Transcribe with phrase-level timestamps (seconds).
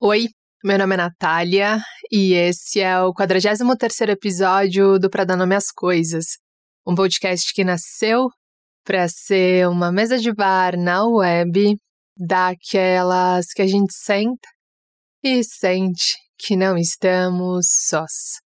[0.00, 0.28] Oi,
[0.62, 5.72] meu nome é Natália e esse é o 43º episódio do Pra Dar Nome às
[5.72, 6.38] Coisas,
[6.86, 8.28] um podcast que nasceu
[8.84, 11.76] para ser uma mesa de bar na web,
[12.16, 14.48] daquelas que a gente senta
[15.20, 18.38] e sente que não estamos sós.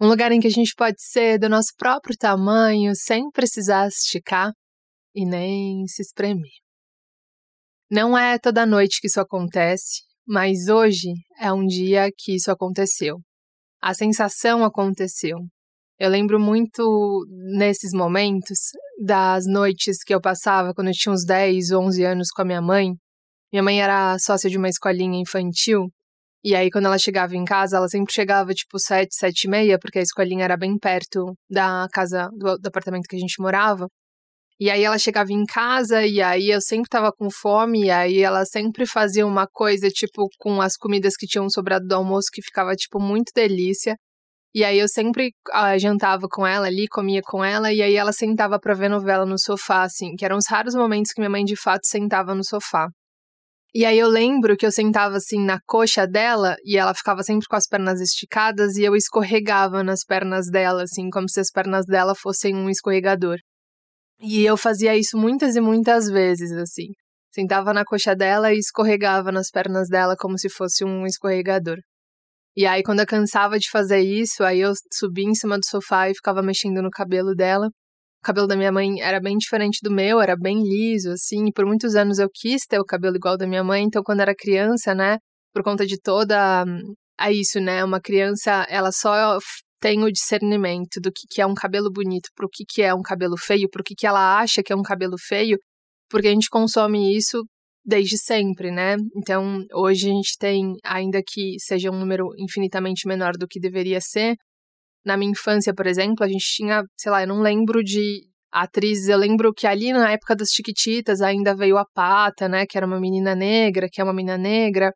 [0.00, 4.52] Um lugar em que a gente pode ser do nosso próprio tamanho sem precisar esticar
[5.14, 6.50] e nem se espremer.
[7.88, 13.18] Não é toda noite que isso acontece, mas hoje é um dia que isso aconteceu.
[13.80, 15.38] A sensação aconteceu.
[15.98, 17.24] Eu lembro muito
[17.56, 18.58] nesses momentos
[19.02, 22.60] das noites que eu passava quando eu tinha uns 10, 11 anos com a minha
[22.60, 22.92] mãe.
[23.52, 25.88] Minha mãe era sócia de uma escolinha infantil.
[26.44, 29.78] E aí, quando ela chegava em casa, ela sempre chegava tipo 7, 7 e meia,
[29.78, 33.88] porque a escolinha era bem perto da casa, do, do apartamento que a gente morava.
[34.58, 38.20] E aí ela chegava em casa e aí eu sempre tava com fome e aí
[38.20, 42.40] ela sempre fazia uma coisa tipo com as comidas que tinham sobrado do almoço que
[42.40, 43.96] ficava tipo muito delícia.
[44.54, 48.12] E aí eu sempre uh, jantava com ela ali, comia com ela e aí ela
[48.12, 51.44] sentava para ver novela no sofá assim, que eram os raros momentos que minha mãe
[51.44, 52.88] de fato sentava no sofá.
[53.74, 57.46] E aí eu lembro que eu sentava assim na coxa dela e ela ficava sempre
[57.46, 61.84] com as pernas esticadas e eu escorregava nas pernas dela assim, como se as pernas
[61.84, 63.36] dela fossem um escorregador.
[64.20, 66.88] E eu fazia isso muitas e muitas vezes, assim.
[67.32, 71.76] Sentava na coxa dela e escorregava nas pernas dela como se fosse um escorregador.
[72.56, 76.08] E aí, quando eu cansava de fazer isso, aí eu subia em cima do sofá
[76.10, 77.66] e ficava mexendo no cabelo dela.
[77.68, 81.46] O cabelo da minha mãe era bem diferente do meu, era bem liso, assim.
[81.48, 83.84] E por muitos anos eu quis ter o cabelo igual da minha mãe.
[83.84, 85.18] Então, quando era criança, né,
[85.52, 86.64] por conta de toda
[87.18, 87.84] a isso, né?
[87.84, 89.38] Uma criança, ela só
[89.80, 93.02] tem o discernimento do que, que é um cabelo bonito, pro que, que é um
[93.02, 95.58] cabelo feio, pro que, que ela acha que é um cabelo feio,
[96.10, 97.44] porque a gente consome isso
[97.84, 98.96] desde sempre, né?
[99.16, 104.00] Então, hoje a gente tem, ainda que seja um número infinitamente menor do que deveria
[104.00, 104.36] ser,
[105.04, 109.08] na minha infância, por exemplo, a gente tinha, sei lá, eu não lembro de atrizes,
[109.08, 112.86] eu lembro que ali na época das Chiquititas ainda veio a Pata, né, que era
[112.86, 114.92] uma menina negra, que é uma menina negra,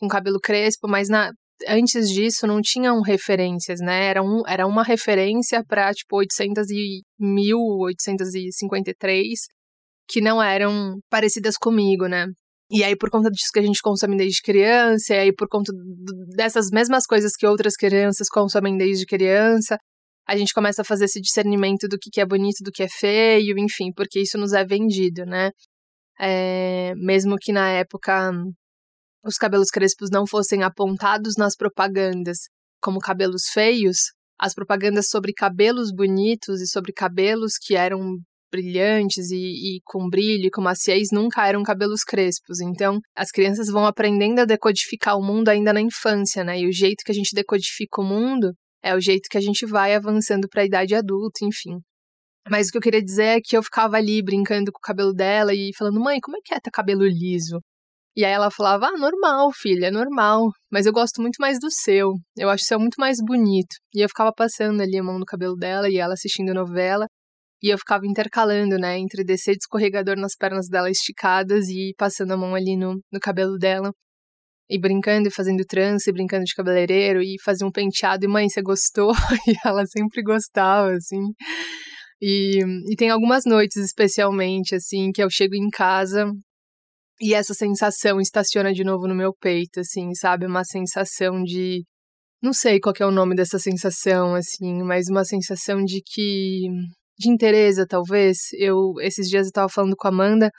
[0.00, 1.30] com cabelo crespo, mas na,
[1.68, 4.06] antes disso não tinham referências, né?
[4.06, 9.38] Era, um, era uma referência para tipo 800 e 1853
[10.08, 12.26] que não eram parecidas comigo, né?
[12.70, 15.72] E aí, por conta disso que a gente consome desde criança, e aí por conta
[16.34, 19.76] dessas mesmas coisas que outras crianças consomem desde criança,
[20.26, 23.58] a gente começa a fazer esse discernimento do que é bonito, do que é feio,
[23.58, 25.50] enfim, porque isso nos é vendido, né?
[26.20, 28.32] É, mesmo que na época
[29.24, 32.38] os cabelos crespos não fossem apontados nas propagandas
[32.80, 38.18] como cabelos feios, as propagandas sobre cabelos bonitos e sobre cabelos que eram
[38.50, 39.36] brilhantes e,
[39.76, 42.60] e, com brilho, com maciez, nunca eram cabelos crespos.
[42.60, 46.60] Então, as crianças vão aprendendo a decodificar o mundo ainda na infância, né?
[46.60, 48.52] E o jeito que a gente decodifica o mundo
[48.82, 51.78] é o jeito que a gente vai avançando para a idade adulta, enfim.
[52.50, 55.14] Mas o que eu queria dizer é que eu ficava ali brincando com o cabelo
[55.14, 57.60] dela e falando: mãe, como é que é ter cabelo liso?
[58.14, 60.50] E aí ela falava: Ah, normal, filha, é normal.
[60.70, 62.12] Mas eu gosto muito mais do seu.
[62.36, 63.76] Eu acho o seu muito mais bonito.
[63.94, 67.06] E eu ficava passando ali a mão no cabelo dela e ela assistindo novela.
[67.62, 72.32] E eu ficava intercalando, né, entre descer de escorregador nas pernas dela esticadas e passando
[72.32, 73.92] a mão ali no, no cabelo dela.
[74.70, 78.24] E brincando e fazendo trança e brincando de cabeleireiro e fazia um penteado.
[78.26, 79.12] E mãe, você gostou?
[79.48, 81.20] e ela sempre gostava, assim.
[82.20, 82.60] E,
[82.92, 86.26] e tem algumas noites, especialmente, assim, que eu chego em casa
[87.22, 90.46] e essa sensação estaciona de novo no meu peito, assim, sabe?
[90.46, 91.84] Uma sensação de.
[92.42, 96.66] Não sei qual é o nome dessa sensação, assim, mas uma sensação de que.
[97.18, 98.38] de interesse, talvez.
[98.58, 100.50] Eu, esses dias eu tava falando com a Amanda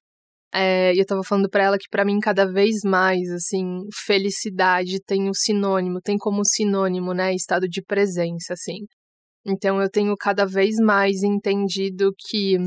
[0.54, 3.66] é, e eu tava falando para ela que para mim cada vez mais, assim,
[4.06, 8.86] felicidade tem o sinônimo, tem como sinônimo, né, estado de presença, assim.
[9.46, 12.58] Então eu tenho cada vez mais entendido que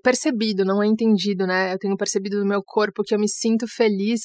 [0.00, 1.72] percebido, não é entendido, né?
[1.72, 4.22] Eu tenho percebido no meu corpo que eu me sinto feliz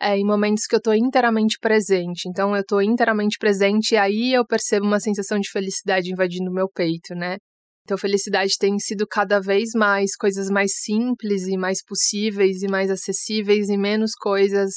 [0.00, 2.28] é, em momentos que eu estou inteiramente presente.
[2.28, 6.54] Então, eu estou inteiramente presente e aí eu percebo uma sensação de felicidade invadindo o
[6.54, 7.36] meu peito, né?
[7.84, 12.90] Então, felicidade tem sido cada vez mais coisas mais simples e mais possíveis e mais
[12.90, 14.72] acessíveis e menos coisas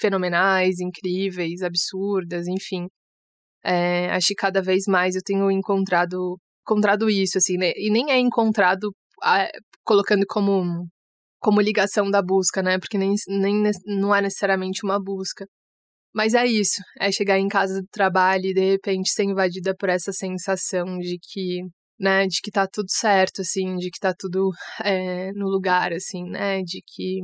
[0.00, 2.86] fenomenais, incríveis, absurdas, enfim.
[3.64, 7.72] É, acho que cada vez mais eu tenho encontrado encontrado isso, assim, né?
[7.76, 8.92] E nem é encontrado
[9.88, 10.86] colocando como,
[11.40, 12.78] como ligação da busca, né?
[12.78, 15.46] Porque nem, nem não é necessariamente uma busca.
[16.14, 19.88] Mas é isso, é chegar em casa do trabalho e de repente ser invadida por
[19.88, 21.60] essa sensação de que,
[22.00, 24.50] né, de que tá tudo certo, assim, de que tá tudo
[24.84, 27.20] é, no lugar, assim, né, de que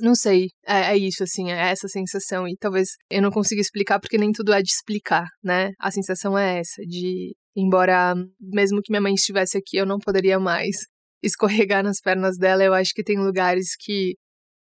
[0.00, 2.46] Não sei, é, é, isso, assim, é essa sensação.
[2.48, 5.72] E talvez eu não consiga explicar porque nem tudo é de explicar, né?
[5.80, 10.38] A sensação é essa, de, embora mesmo que minha mãe estivesse aqui, eu não poderia
[10.40, 10.76] mais
[11.26, 12.62] escorregar nas pernas dela.
[12.64, 14.16] Eu acho que tem lugares que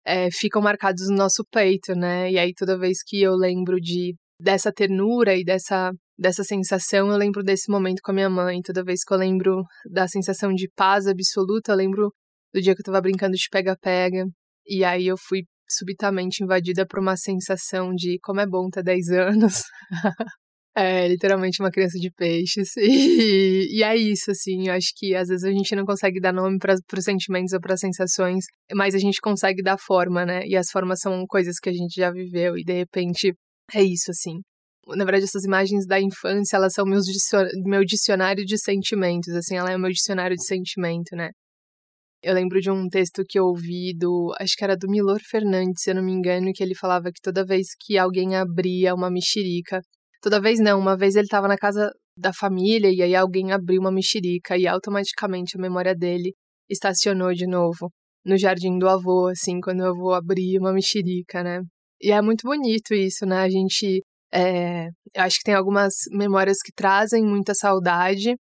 [0.06, 2.32] é, ficam marcados no nosso peito, né?
[2.32, 7.18] E aí toda vez que eu lembro de dessa ternura e dessa dessa sensação, eu
[7.18, 8.62] lembro desse momento com a minha mãe.
[8.62, 12.14] Toda vez que eu lembro da sensação de paz absoluta, eu lembro
[12.54, 14.26] do dia que eu tava brincando de pega-pega.
[14.66, 19.10] E aí eu fui subitamente invadida por uma sensação de como é bom ter 10
[19.10, 19.64] anos.
[20.76, 22.70] é literalmente uma criança de peixes.
[22.78, 24.68] E, e é isso, assim.
[24.68, 27.60] Eu acho que às vezes a gente não consegue dar nome para os sentimentos ou
[27.60, 30.46] para sensações, mas a gente consegue dar forma, né?
[30.46, 32.58] E as formas são coisas que a gente já viveu.
[32.58, 33.34] E de repente
[33.74, 34.40] é isso, assim.
[34.88, 37.06] Na verdade, essas imagens da infância, elas são meus
[37.66, 41.32] meu dicionário de sentimentos, assim, ela é o meu dicionário de sentimento, né?
[42.22, 45.84] Eu lembro de um texto que eu ouvi do, acho que era do Milor Fernandes,
[45.84, 49.12] se eu não me engano, que ele falava que toda vez que alguém abria uma
[49.12, 49.82] mexerica,
[50.22, 53.82] toda vez não, uma vez ele estava na casa da família e aí alguém abriu
[53.82, 56.34] uma mexerica e automaticamente a memória dele
[56.70, 57.92] estacionou de novo
[58.26, 61.62] no jardim do avô, assim, quando o avô abria uma mexerica, né?
[62.02, 63.38] E é muito bonito isso, né?
[63.42, 64.02] A gente.
[64.34, 68.36] É, acho que tem algumas memórias que trazem muita saudade,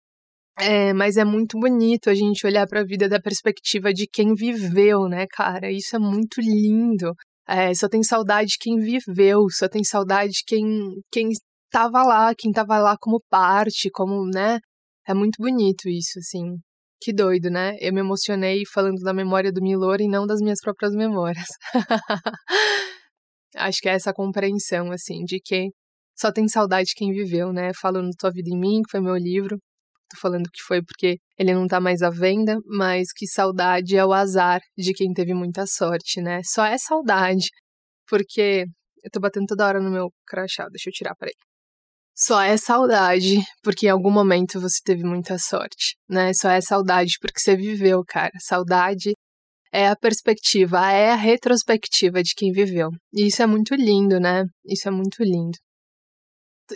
[0.59, 4.35] é, mas é muito bonito a gente olhar para a vida da perspectiva de quem
[4.35, 5.71] viveu, né, cara?
[5.73, 7.15] Isso é muito lindo.
[7.49, 10.65] É, só tem saudade quem viveu, só tem saudade quem
[11.11, 11.29] quem
[11.71, 14.59] estava lá, quem estava lá como parte, como, né?
[15.07, 16.57] É muito bonito isso, assim.
[17.01, 17.77] Que doido, né?
[17.81, 21.47] Eu me emocionei falando da memória do Milor e não das minhas próprias memórias.
[23.57, 25.71] Acho que é essa compreensão, assim, de que
[26.19, 27.73] só tem saudade quem viveu, né?
[27.81, 29.59] Falando Tua Vida em Mim, que foi meu livro,
[30.11, 34.05] tô falando que foi porque ele não tá mais à venda, mas que saudade é
[34.05, 36.43] o azar de quem teve muita sorte, né?
[36.45, 37.49] Só é saudade,
[38.09, 38.67] porque
[39.03, 41.35] eu tô batendo toda hora no meu crachá, deixa eu tirar, peraí.
[42.23, 46.33] Só é saudade porque em algum momento você teve muita sorte, né?
[46.35, 48.33] Só é saudade porque você viveu, cara.
[48.41, 49.15] Saudade
[49.73, 52.91] é a perspectiva, é a retrospectiva de quem viveu.
[53.13, 54.45] E isso é muito lindo, né?
[54.67, 55.57] Isso é muito lindo.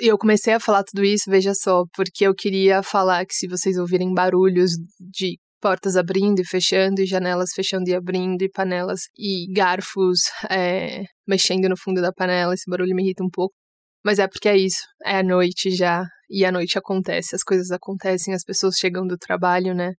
[0.01, 3.47] E eu comecei a falar tudo isso, veja só, porque eu queria falar que se
[3.47, 9.03] vocês ouvirem barulhos de portas abrindo e fechando, e janelas fechando e abrindo, e panelas
[9.19, 10.21] e garfos
[10.51, 13.55] é, mexendo no fundo da panela, esse barulho me irrita um pouco.
[14.05, 17.71] Mas é porque é isso, é a noite já, e a noite acontece, as coisas
[17.71, 19.93] acontecem, as pessoas chegam do trabalho, né?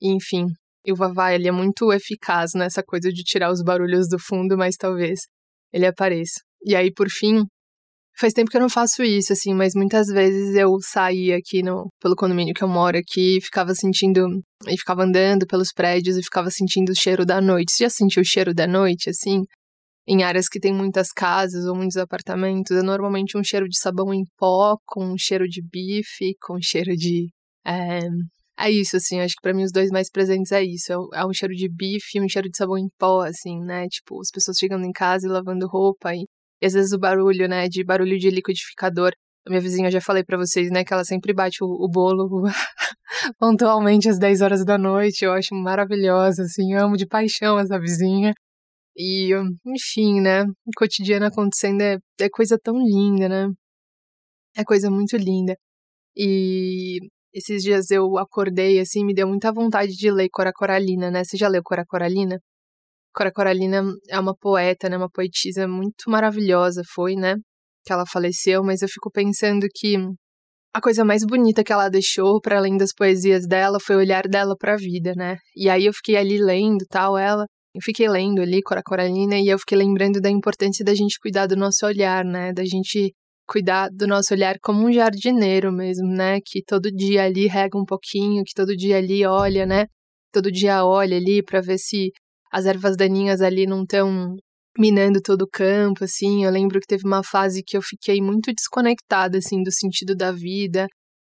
[0.00, 0.46] E, enfim,
[0.84, 4.56] e o Vavá, ele é muito eficaz nessa coisa de tirar os barulhos do fundo,
[4.58, 5.20] mas talvez
[5.72, 6.40] ele apareça.
[6.64, 7.46] E aí, por fim,
[8.18, 11.90] Faz tempo que eu não faço isso, assim, mas muitas vezes eu saía aqui no,
[12.00, 16.50] pelo condomínio que eu moro aqui, ficava sentindo, e ficava andando pelos prédios e ficava
[16.50, 17.72] sentindo o cheiro da noite.
[17.72, 19.42] Você já sentiu o cheiro da noite, assim?
[20.08, 24.14] Em áreas que tem muitas casas ou muitos apartamentos, é normalmente um cheiro de sabão
[24.14, 27.28] em pó, com um cheiro de bife, com um cheiro de.
[27.66, 28.00] É,
[28.58, 30.92] é isso, assim, acho que para mim os dois mais presentes é isso.
[30.92, 33.86] É, é um cheiro de bife e um cheiro de sabão em pó, assim, né?
[33.88, 36.24] Tipo, as pessoas chegando em casa e lavando roupa e
[36.60, 39.12] e às vezes o barulho, né, de barulho de liquidificador.
[39.46, 41.88] A minha vizinha, eu já falei para vocês, né, que ela sempre bate o, o
[41.88, 42.44] bolo
[43.38, 45.24] pontualmente às 10 horas da noite.
[45.24, 48.32] Eu acho maravilhosa, assim, amo de paixão essa vizinha.
[48.96, 49.30] E,
[49.66, 53.48] enfim, né, o cotidiano acontecendo é, é coisa tão linda, né?
[54.56, 55.56] É coisa muito linda.
[56.16, 56.98] E
[57.34, 61.24] esses dias eu acordei, assim, me deu muita vontade de ler Cora Coralina, né?
[61.24, 62.40] Você já leu Cora Coralina?
[63.14, 67.36] Cora Coralina é uma poeta, né, uma poetisa muito maravilhosa, foi, né,
[67.84, 69.96] que ela faleceu, mas eu fico pensando que
[70.74, 74.28] a coisa mais bonita que ela deixou, para além das poesias dela, foi o olhar
[74.28, 75.38] dela para a vida, né?
[75.56, 79.48] E aí eu fiquei ali lendo, tal, ela, eu fiquei lendo ali Cora Coralina e
[79.48, 82.50] eu fiquei lembrando da importância da gente cuidar do nosso olhar, né?
[82.50, 83.12] Da gente
[83.46, 86.38] cuidar do nosso olhar como um jardineiro mesmo, né?
[86.42, 89.88] Que todo dia ali rega um pouquinho, que todo dia ali olha, né?
[90.32, 92.10] Todo dia olha ali para ver se
[92.50, 94.34] as ervas daninhas ali não estão
[94.78, 96.46] minando todo o campo, assim.
[96.46, 100.32] Eu lembro que teve uma fase que eu fiquei muito desconectada, assim, do sentido da
[100.32, 100.86] vida,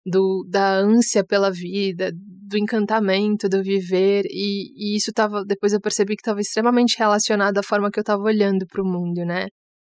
[0.05, 5.81] do, da ânsia pela vida, do encantamento do viver, e, e isso tava, depois eu
[5.81, 9.47] percebi que estava extremamente relacionado à forma que eu estava olhando para o mundo, né?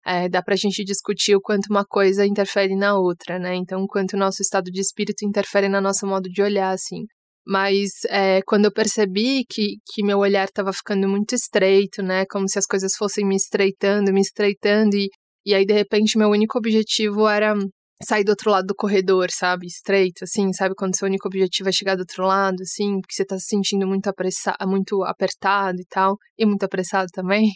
[0.05, 3.55] É, dá pra gente discutir o quanto uma coisa interfere na outra, né?
[3.55, 7.03] Então, o quanto o nosso estado de espírito interfere no nosso modo de olhar, assim.
[7.45, 12.25] Mas é, quando eu percebi que, que meu olhar estava ficando muito estreito, né?
[12.25, 15.09] Como se as coisas fossem me estreitando, me estreitando, e,
[15.45, 17.55] e aí de repente meu único objetivo era
[18.01, 19.67] sair do outro lado do corredor, sabe?
[19.67, 20.75] Estreito, assim, sabe?
[20.75, 23.87] Quando seu único objetivo é chegar do outro lado, assim, porque você tá se sentindo
[23.87, 27.51] muito, apressa muito apertado e tal, e muito apressado também.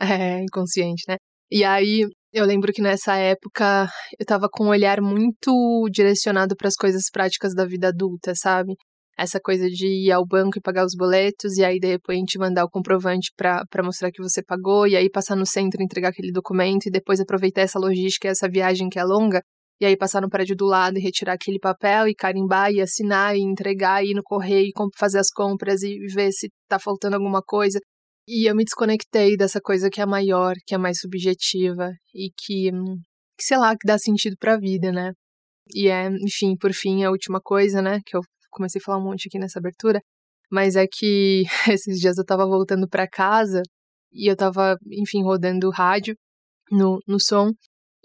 [0.00, 1.16] é, inconsciente, né?
[1.50, 6.68] E aí eu lembro que nessa época eu tava com um olhar muito direcionado para
[6.68, 8.74] as coisas práticas da vida adulta, sabe?
[9.18, 12.64] Essa coisa de ir ao banco e pagar os boletos, e aí de repente mandar
[12.64, 16.32] o comprovante para mostrar que você pagou, e aí passar no centro e entregar aquele
[16.32, 19.42] documento, e depois aproveitar essa logística, essa viagem que é longa,
[19.80, 23.36] e aí passar no prédio do lado e retirar aquele papel, e carimbar, e assinar,
[23.36, 27.16] e entregar, e ir no correio, e fazer as compras, e ver se tá faltando
[27.16, 27.80] alguma coisa.
[28.28, 32.70] E eu me desconectei dessa coisa que é maior, que é mais subjetiva e que,
[33.38, 35.12] que sei lá, que dá sentido para a vida, né?
[35.74, 38.20] E é, enfim, por fim, a última coisa, né, que eu
[38.50, 40.00] comecei a falar um monte aqui nessa abertura,
[40.50, 43.62] mas é que esses dias eu tava voltando para casa
[44.12, 46.16] e eu tava, enfim, rodando rádio
[46.70, 47.50] no, no som,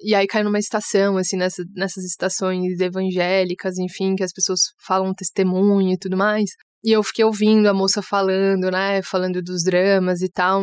[0.06, 5.16] e aí cai numa estação, assim, nessa, nessas estações evangélicas, enfim, que as pessoas falam
[5.16, 6.52] testemunho e tudo mais.
[6.84, 9.02] E eu fiquei ouvindo a moça falando, né?
[9.02, 10.62] Falando dos dramas e tal.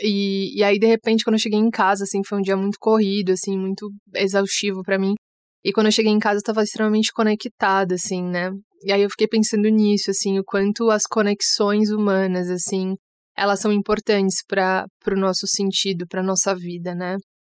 [0.00, 2.78] E, e aí, de repente, quando eu cheguei em casa, assim, foi um dia muito
[2.80, 5.14] corrido, assim, muito exaustivo para mim.
[5.64, 8.50] E quando eu cheguei em casa, eu tava extremamente conectada, assim, né?
[8.82, 12.94] E aí eu fiquei pensando nisso, assim, o quanto as conexões humanas, assim,
[13.36, 17.16] elas são importantes para o nosso sentido, para nossa vida, né?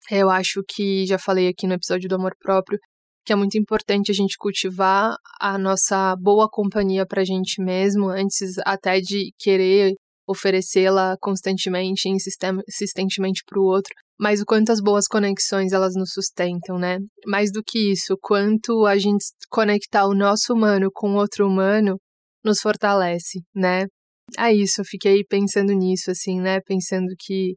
[0.09, 2.79] Eu acho que já falei aqui no episódio do amor próprio
[3.25, 8.09] que é muito importante a gente cultivar a nossa boa companhia para a gente mesmo,
[8.09, 9.93] antes até de querer
[10.27, 16.77] oferecê-la constantemente, insistentemente para o outro, mas o quanto as boas conexões elas nos sustentam,
[16.77, 16.97] né?
[17.27, 21.97] Mais do que isso, o quanto a gente conectar o nosso humano com outro humano
[22.43, 23.85] nos fortalece, né?
[24.37, 26.59] É isso, eu fiquei pensando nisso, assim, né?
[26.61, 27.55] Pensando que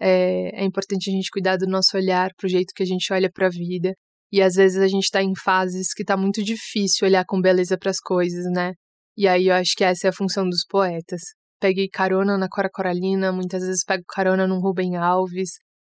[0.00, 3.30] é, é importante a gente cuidar do nosso olhar, pro jeito que a gente olha
[3.32, 3.94] para a vida,
[4.32, 7.78] e às vezes a gente está em fases que tá muito difícil olhar com beleza
[7.78, 8.72] para as coisas, né?
[9.16, 11.20] E aí eu acho que essa é a função dos poetas.
[11.60, 15.50] Peguei carona na Cora Coralina, muitas vezes pego carona no Rubem Alves,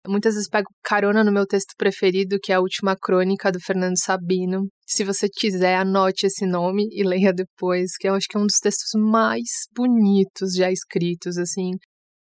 [0.08, 3.98] muitas vezes pego carona no meu texto preferido, que é a última crônica do Fernando
[3.98, 4.68] Sabino.
[4.86, 8.46] Se você quiser, anote esse nome e leia depois, que eu acho que é um
[8.46, 11.72] dos textos mais bonitos já escritos, assim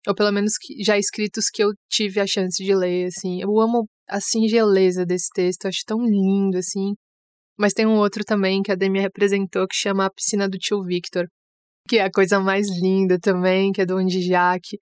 [0.06, 3.40] ou pelo menos já escritos que eu tive a chance de ler, assim.
[3.40, 6.92] Eu amo a singeleza desse texto, acho tão lindo, assim.
[7.58, 10.82] Mas tem um outro também que a Demi representou que chama A Piscina do Tio
[10.82, 11.26] Victor,
[11.88, 14.76] que é a coisa mais linda também, que é do Andy Jack.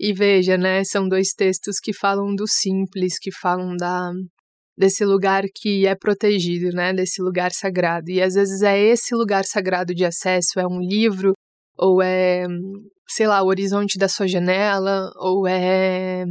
[0.00, 4.12] E veja, né, são dois textos que falam do simples, que falam da
[4.78, 8.10] desse lugar que é protegido, né, desse lugar sagrado.
[8.10, 11.32] E às vezes é esse lugar sagrado de acesso, é um livro
[11.78, 12.44] ou é,
[13.08, 16.24] sei lá, o horizonte da sua janela, ou é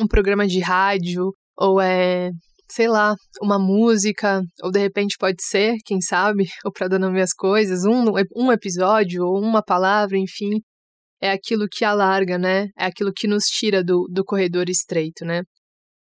[0.00, 2.30] um programa de rádio, ou é,
[2.68, 7.20] sei lá, uma música, ou de repente pode ser, quem sabe, ou para dar nome
[7.20, 8.04] às coisas, um,
[8.36, 10.60] um episódio, ou uma palavra, enfim,
[11.20, 12.68] é aquilo que alarga, né?
[12.78, 15.42] É aquilo que nos tira do, do corredor estreito, né?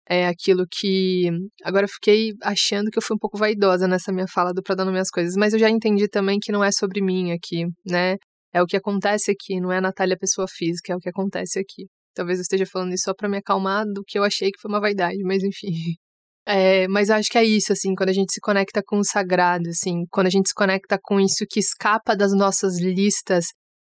[0.09, 1.29] É aquilo que.
[1.63, 4.75] Agora eu fiquei achando que eu fui um pouco vaidosa nessa minha fala do pra
[4.75, 7.65] dar nome às coisas, mas eu já entendi também que não é sobre mim aqui,
[7.85, 8.17] né?
[8.53, 11.60] É o que acontece aqui, não é a Natália pessoa física, é o que acontece
[11.60, 11.88] aqui.
[12.13, 14.70] Talvez eu esteja falando isso só para me acalmar do que eu achei que foi
[14.70, 15.72] uma vaidade, mas enfim.
[16.43, 19.70] É, mas acho que é isso, assim, quando a gente se conecta com o sagrado,
[19.70, 23.46] assim, quando a gente se conecta com isso que escapa das nossas listas,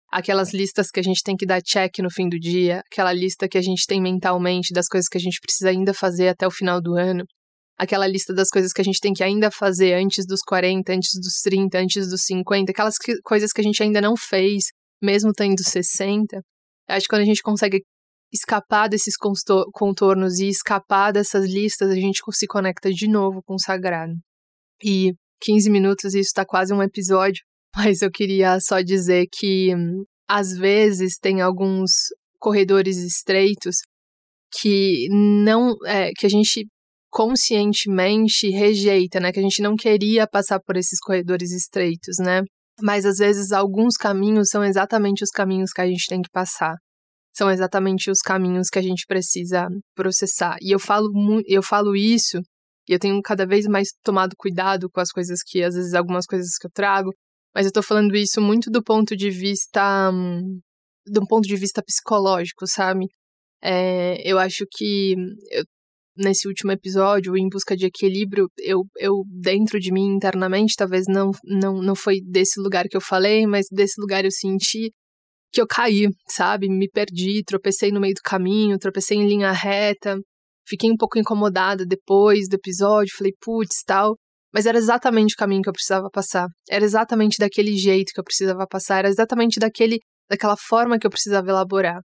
[0.09, 3.49] aquelas listas que a gente tem que dar check no fim do dia, aquela lista
[3.49, 6.51] que a gente tem mentalmente das coisas que a gente precisa ainda fazer até o
[6.51, 7.25] final do ano,
[7.77, 11.11] aquela lista das coisas que a gente tem que ainda fazer antes dos 40, antes
[11.19, 14.65] dos 30, antes dos 50, aquelas que, coisas que a gente ainda não fez,
[15.01, 16.41] mesmo tendo 60.
[16.87, 17.81] Acho que quando a gente consegue
[18.33, 19.15] escapar desses
[19.73, 24.13] contornos e escapar dessas listas, a gente se conecta de novo com o sagrado.
[24.83, 27.43] E 15 minutos, isso está quase um episódio,
[27.75, 29.71] mas eu queria só dizer que
[30.27, 31.91] às vezes tem alguns
[32.39, 33.77] corredores estreitos
[34.59, 36.67] que não é, que a gente
[37.15, 39.31] conscientemente rejeita, né?
[39.31, 42.41] Que a gente não queria passar por esses corredores estreitos, né?
[42.81, 46.75] Mas às vezes alguns caminhos são exatamente os caminhos que a gente tem que passar.
[47.33, 50.57] São exatamente os caminhos que a gente precisa processar.
[50.61, 51.09] E eu falo,
[51.47, 52.41] eu falo isso
[52.85, 56.25] e eu tenho cada vez mais tomado cuidado com as coisas que, às vezes, algumas
[56.25, 57.11] coisas que eu trago,
[57.55, 60.11] mas eu tô falando isso muito do ponto de vista.
[61.07, 63.07] do ponto de vista psicológico, sabe?
[63.63, 65.15] É, eu acho que
[65.51, 65.63] eu
[66.17, 71.31] nesse último episódio, em busca de equilíbrio, eu, eu dentro de mim internamente, talvez não,
[71.43, 74.91] não, não foi desse lugar que eu falei, mas desse lugar eu senti
[75.51, 76.69] que eu caí, sabe?
[76.69, 80.19] Me perdi, tropecei no meio do caminho, tropecei em linha reta,
[80.67, 84.15] fiquei um pouco incomodada depois do episódio, falei, putz, tal.
[84.53, 86.47] Mas era exatamente o caminho que eu precisava passar.
[86.69, 91.11] Era exatamente daquele jeito que eu precisava passar, era exatamente daquele, daquela forma que eu
[91.11, 92.01] precisava elaborar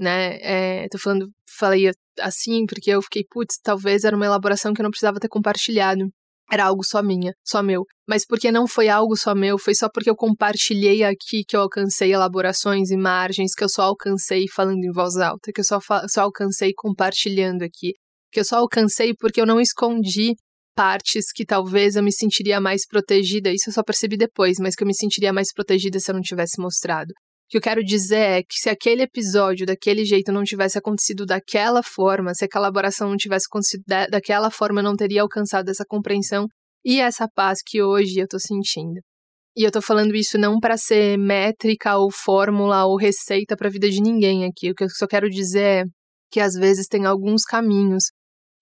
[0.00, 0.38] né?
[0.40, 1.28] É, tô falando,
[1.58, 5.28] falei assim porque eu fiquei, putz, talvez era uma elaboração que eu não precisava ter
[5.28, 6.08] compartilhado.
[6.50, 7.84] Era algo só minha, só meu.
[8.08, 11.60] Mas porque não foi algo só meu, foi só porque eu compartilhei aqui que eu
[11.60, 15.78] alcancei elaborações e margens, que eu só alcancei falando em voz alta, que eu só,
[16.08, 17.92] só alcancei compartilhando aqui,
[18.32, 20.34] que eu só alcancei porque eu não escondi
[20.74, 23.52] partes que talvez eu me sentiria mais protegida.
[23.52, 26.22] Isso eu só percebi depois, mas que eu me sentiria mais protegida se eu não
[26.22, 27.12] tivesse mostrado.
[27.50, 31.82] Que eu quero dizer é que se aquele episódio daquele jeito não tivesse acontecido daquela
[31.82, 35.84] forma, se a colaboração não tivesse acontecido da, daquela forma, eu não teria alcançado essa
[35.84, 36.46] compreensão
[36.84, 39.00] e essa paz que hoje eu tô sentindo.
[39.56, 43.70] E eu tô falando isso não para ser métrica ou fórmula ou receita para a
[43.70, 44.70] vida de ninguém aqui.
[44.70, 45.84] O que eu só quero dizer é
[46.30, 48.04] que às vezes tem alguns caminhos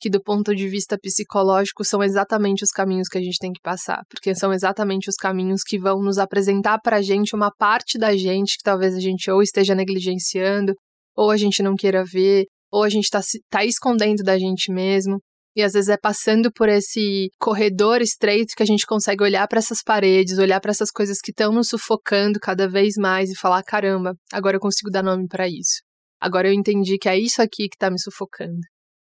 [0.00, 3.60] que do ponto de vista psicológico são exatamente os caminhos que a gente tem que
[3.60, 7.98] passar, porque são exatamente os caminhos que vão nos apresentar para a gente uma parte
[7.98, 10.74] da gente que talvez a gente ou esteja negligenciando,
[11.16, 15.18] ou a gente não queira ver, ou a gente está tá escondendo da gente mesmo.
[15.56, 19.58] E às vezes é passando por esse corredor estreito que a gente consegue olhar para
[19.58, 23.64] essas paredes, olhar para essas coisas que estão nos sufocando cada vez mais e falar:
[23.64, 25.82] caramba, agora eu consigo dar nome para isso.
[26.20, 28.60] Agora eu entendi que é isso aqui que está me sufocando,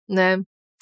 [0.08, 0.38] né?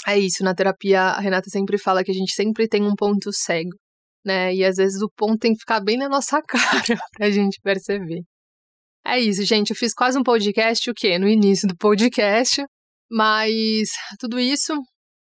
[0.07, 3.33] É isso, na terapia a Renata sempre fala que a gente sempre tem um ponto
[3.33, 3.77] cego,
[4.25, 4.55] né?
[4.55, 8.23] E às vezes o ponto tem que ficar bem na nossa cara pra gente perceber.
[9.05, 9.71] É isso, gente.
[9.71, 11.19] Eu fiz quase um podcast, o quê?
[11.19, 12.65] No início do podcast.
[13.11, 14.75] Mas tudo isso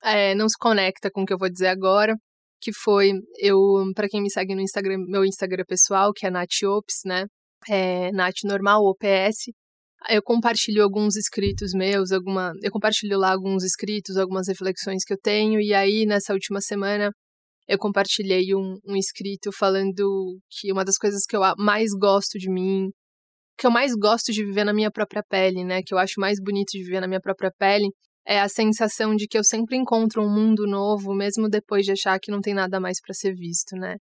[0.04, 2.16] é, não se conecta com o que eu vou dizer agora.
[2.60, 3.58] Que foi, eu,
[3.96, 7.26] para quem me segue no Instagram, meu Instagram pessoal, que é NatOps, né?
[7.70, 9.52] É Nat Normal, OPS.
[10.10, 15.18] Eu compartilho alguns escritos meus, alguma, eu compartilho lá alguns escritos, algumas reflexões que eu
[15.22, 17.12] tenho, e aí nessa última semana
[17.68, 22.50] eu compartilhei um, um escrito falando que uma das coisas que eu mais gosto de
[22.50, 22.90] mim,
[23.58, 26.40] que eu mais gosto de viver na minha própria pele, né, que eu acho mais
[26.42, 27.90] bonito de viver na minha própria pele,
[28.26, 32.20] é a sensação de que eu sempre encontro um mundo novo, mesmo depois de achar
[32.20, 33.96] que não tem nada mais para ser visto, né?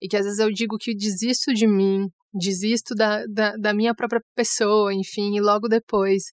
[0.00, 3.94] E que às vezes eu digo que desisto de mim, desisto da, da, da minha
[3.94, 6.24] própria pessoa, enfim, e logo depois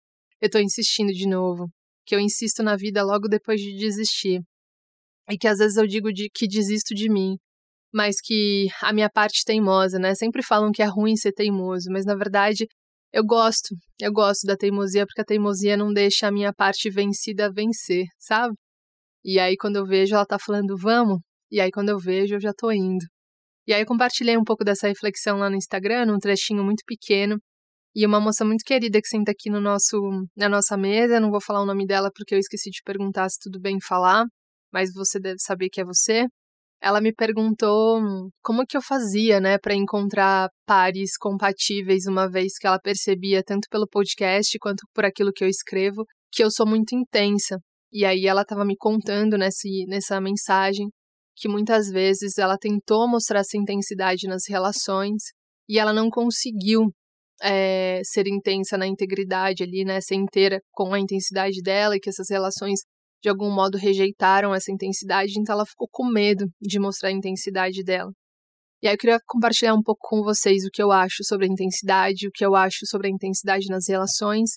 [0.42, 1.68] eu tô insistindo de novo.
[2.06, 4.42] Que eu insisto na vida logo depois de desistir.
[5.30, 7.38] E que às vezes eu digo de, que desisto de mim,
[7.94, 10.16] mas que a minha parte teimosa, né?
[10.16, 12.68] Sempre falam que é ruim ser teimoso, mas na verdade
[13.14, 17.52] eu gosto, eu gosto da teimosia porque a teimosia não deixa a minha parte vencida
[17.52, 18.56] vencer, sabe?
[19.24, 21.20] E aí quando eu vejo ela tá falando vamos,
[21.52, 23.06] e aí quando eu vejo eu já tô indo.
[23.70, 27.38] E aí eu compartilhei um pouco dessa reflexão lá no Instagram, num trechinho muito pequeno.
[27.96, 29.96] E uma moça muito querida que senta aqui no nosso,
[30.36, 33.38] na nossa mesa, não vou falar o nome dela porque eu esqueci de perguntar se
[33.40, 34.26] tudo bem falar,
[34.74, 36.26] mas você deve saber que é você.
[36.82, 38.02] Ela me perguntou
[38.42, 43.68] como que eu fazia, né, para encontrar pares compatíveis, uma vez que ela percebia tanto
[43.70, 47.60] pelo podcast quanto por aquilo que eu escrevo, que eu sou muito intensa.
[47.94, 50.90] E aí ela estava me contando nesse, nessa mensagem
[51.39, 55.23] que muitas vezes ela tentou mostrar essa intensidade nas relações
[55.69, 56.91] e ela não conseguiu
[57.41, 62.10] é, ser intensa na integridade ali, né, ser inteira com a intensidade dela e que
[62.10, 62.82] essas relações
[63.23, 67.84] de algum modo rejeitaram essa intensidade, então ela ficou com medo de mostrar a intensidade
[67.84, 68.12] dela.
[68.82, 71.49] E aí eu queria compartilhar um pouco com vocês o que eu acho sobre a
[71.49, 74.52] intensidade, o que eu acho sobre a intensidade nas relações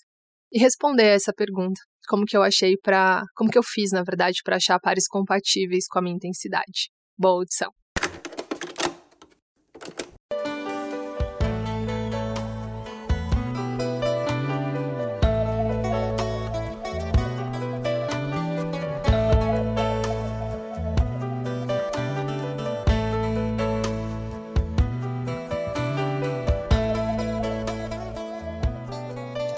[0.51, 4.39] e responder essa pergunta como que eu achei para, como que eu fiz, na verdade,
[4.43, 6.89] para achar pares compatíveis com a minha intensidade.
[7.17, 7.71] Boa audição.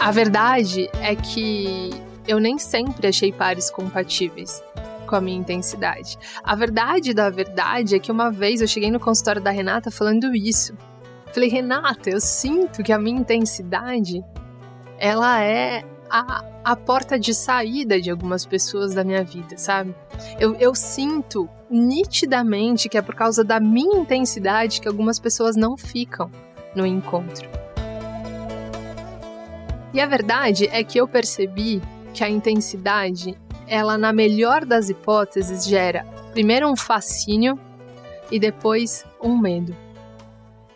[0.05, 1.89] A verdade é que
[2.27, 4.63] eu nem sempre achei pares compatíveis
[5.05, 6.17] com a minha intensidade.
[6.43, 10.35] A verdade da verdade é que uma vez eu cheguei no consultório da Renata falando
[10.35, 10.75] isso.
[11.31, 14.23] Falei, Renata, eu sinto que a minha intensidade
[14.97, 19.93] ela é a, a porta de saída de algumas pessoas da minha vida, sabe?
[20.39, 25.75] Eu, eu sinto nitidamente que é por causa da minha intensidade que algumas pessoas não
[25.75, 26.31] ficam
[26.75, 27.49] no encontro.
[29.93, 31.81] E a verdade é que eu percebi
[32.15, 37.59] que a intensidade, ela na melhor das hipóteses gera primeiro um fascínio
[38.31, 39.75] e depois um medo.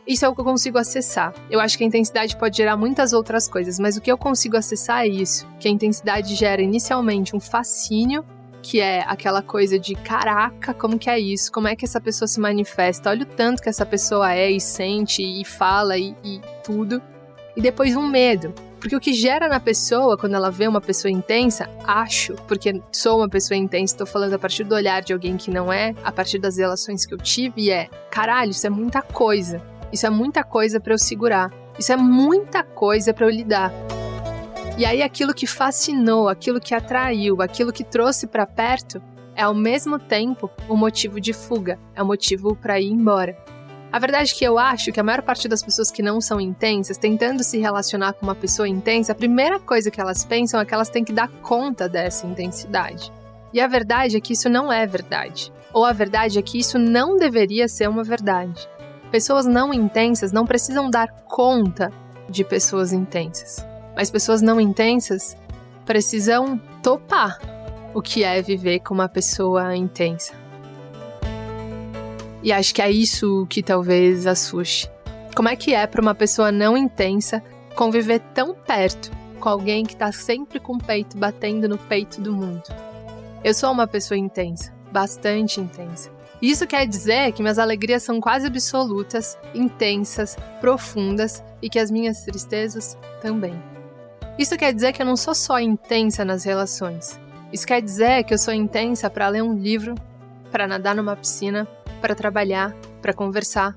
[0.06, 1.34] Isso é o que eu consigo acessar.
[1.50, 4.58] Eu acho que a intensidade pode gerar muitas outras coisas, mas o que eu consigo
[4.58, 8.26] acessar é isso, que a intensidade gera inicialmente um fascínio,
[8.62, 11.50] que é aquela coisa de caraca, como que é isso?
[11.54, 13.12] Como é que essa pessoa se manifesta?
[13.12, 17.02] Olha o tanto que essa pessoa é e sente e fala e, e tudo.
[17.56, 21.12] E depois um medo, Porque o que gera na pessoa, quando ela vê uma pessoa
[21.12, 25.36] intensa, acho, porque sou uma pessoa intensa, estou falando a partir do olhar de alguém
[25.36, 29.02] que não é, a partir das relações que eu tive, é: caralho, isso é muita
[29.02, 29.62] coisa.
[29.92, 31.52] Isso é muita coisa para eu segurar.
[31.78, 33.72] Isso é muita coisa para eu lidar.
[34.78, 39.02] E aí aquilo que fascinou, aquilo que atraiu, aquilo que trouxe para perto,
[39.36, 43.38] é ao mesmo tempo o motivo de fuga, é o motivo para ir embora.
[43.92, 46.40] A verdade é que eu acho que a maior parte das pessoas que não são
[46.40, 50.66] intensas, tentando se relacionar com uma pessoa intensa, a primeira coisa que elas pensam é
[50.66, 53.12] que elas têm que dar conta dessa intensidade.
[53.52, 55.52] E a verdade é que isso não é verdade.
[55.74, 58.70] Ou a verdade é que isso não deveria ser uma verdade.
[59.10, 61.92] Pessoas não intensas não precisam dar conta
[62.30, 63.66] de pessoas intensas.
[63.96, 65.36] Mas pessoas não intensas
[65.84, 67.40] precisam topar
[67.92, 70.39] o que é viver com uma pessoa intensa.
[72.42, 74.90] E acho que é isso que talvez assuste.
[75.36, 77.44] Como é que é para uma pessoa não intensa
[77.76, 82.34] conviver tão perto com alguém que está sempre com o peito batendo no peito do
[82.34, 82.64] mundo?
[83.44, 86.12] Eu sou uma pessoa intensa, bastante intensa.
[86.42, 92.22] Isso quer dizer que minhas alegrias são quase absolutas, intensas, profundas e que as minhas
[92.22, 93.62] tristezas também.
[94.38, 97.20] Isso quer dizer que eu não sou só intensa nas relações.
[97.52, 99.96] Isso quer dizer que eu sou intensa para ler um livro,
[100.50, 101.68] para nadar numa piscina,
[102.00, 103.76] para trabalhar, para conversar.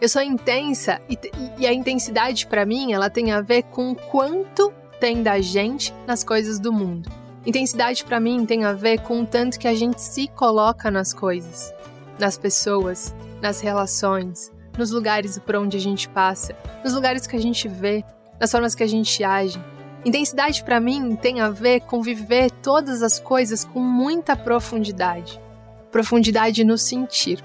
[0.00, 1.16] Eu sou intensa e,
[1.58, 6.22] e a intensidade para mim ela tem a ver com quanto tem da gente nas
[6.22, 7.10] coisas do mundo.
[7.44, 11.12] Intensidade para mim tem a ver com o tanto que a gente se coloca nas
[11.12, 11.72] coisas,
[12.18, 17.40] nas pessoas, nas relações, nos lugares por onde a gente passa, nos lugares que a
[17.40, 18.04] gente vê,
[18.40, 19.60] nas formas que a gente age.
[20.04, 25.40] Intensidade para mim tem a ver com viver todas as coisas com muita profundidade.
[25.90, 27.42] Profundidade no sentir.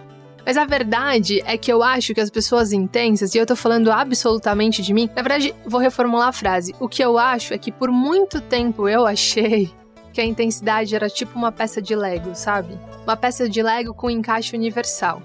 [0.48, 3.92] Mas a verdade é que eu acho que as pessoas intensas, e eu tô falando
[3.92, 6.74] absolutamente de mim, na verdade, vou reformular a frase.
[6.80, 9.70] O que eu acho é que por muito tempo eu achei
[10.14, 12.80] que a intensidade era tipo uma peça de Lego, sabe?
[13.04, 15.22] Uma peça de Lego com encaixe universal.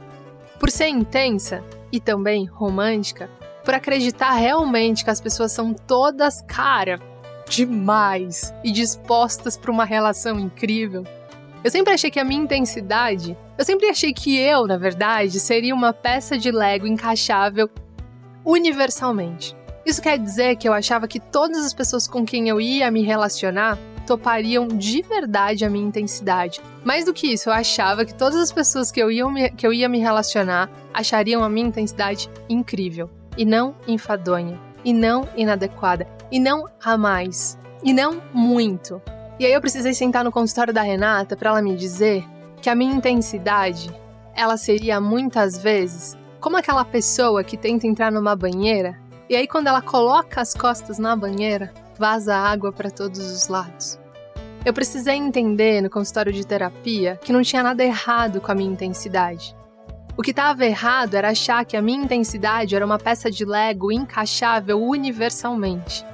[0.59, 3.31] Por ser intensa e também romântica,
[3.65, 6.99] por acreditar realmente que as pessoas são todas cara
[7.49, 11.05] demais e dispostas para uma relação incrível,
[11.65, 15.75] eu sempre achei que a minha intensidade, eu sempre achei que eu, na verdade, seria
[15.75, 17.71] uma peça de Lego encaixável
[18.45, 19.57] universalmente.
[19.85, 23.03] Isso quer dizer que eu achava que todas as pessoas com quem eu ia me
[23.03, 26.61] relacionar topariam de verdade a minha intensidade.
[26.85, 29.67] Mais do que isso, eu achava que todas as pessoas que eu ia me, que
[29.67, 36.07] eu ia me relacionar achariam a minha intensidade incrível, e não enfadonha, e não inadequada,
[36.31, 39.01] e não a mais, e não muito.
[39.39, 42.25] E aí eu precisei sentar no consultório da Renata para ela me dizer
[42.61, 43.91] que a minha intensidade,
[44.35, 49.69] ela seria muitas vezes como aquela pessoa que tenta entrar numa banheira e aí quando
[49.69, 53.99] ela coloca as costas na banheira, vaza água para todos os lados.
[54.65, 58.71] Eu precisei entender no consultório de terapia que não tinha nada errado com a minha
[58.71, 59.57] intensidade.
[60.17, 63.91] O que estava errado era achar que a minha intensidade era uma peça de Lego
[63.91, 66.05] encaixável universalmente.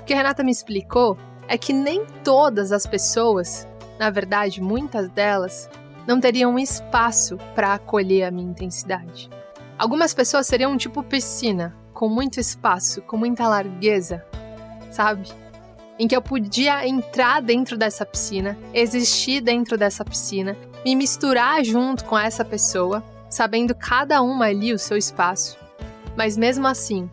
[0.00, 3.66] O que a Renata me explicou é que nem todas as pessoas,
[3.98, 5.68] na verdade, muitas delas,
[6.06, 9.28] não teriam espaço para acolher a minha intensidade.
[9.78, 14.24] Algumas pessoas seriam tipo piscina, com muito espaço, com muita largueza,
[14.90, 15.28] sabe?
[15.98, 22.04] Em que eu podia entrar dentro dessa piscina, existir dentro dessa piscina, me misturar junto
[22.04, 25.58] com essa pessoa, sabendo cada uma ali o seu espaço.
[26.16, 27.10] Mas mesmo assim,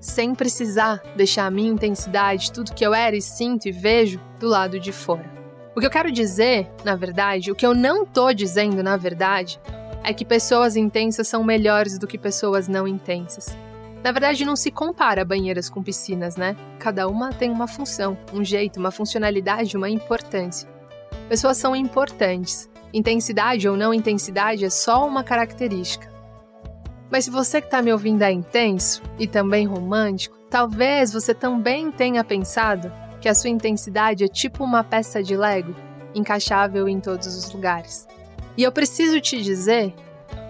[0.00, 4.48] sem precisar deixar a minha intensidade, tudo que eu era e sinto e vejo, do
[4.48, 5.30] lado de fora.
[5.76, 9.60] O que eu quero dizer, na verdade, o que eu não tô dizendo, na verdade,
[10.02, 13.56] é que pessoas intensas são melhores do que pessoas não intensas.
[14.02, 16.56] Na verdade, não se compara banheiras com piscinas, né?
[16.78, 20.66] Cada uma tem uma função, um jeito, uma funcionalidade, uma importância.
[21.28, 22.68] Pessoas são importantes.
[22.92, 26.09] Intensidade ou não intensidade é só uma característica.
[27.10, 31.90] Mas se você que está me ouvindo é intenso e também romântico, talvez você também
[31.90, 35.74] tenha pensado que a sua intensidade é tipo uma peça de Lego,
[36.14, 38.06] encaixável em todos os lugares.
[38.56, 39.94] E eu preciso te dizer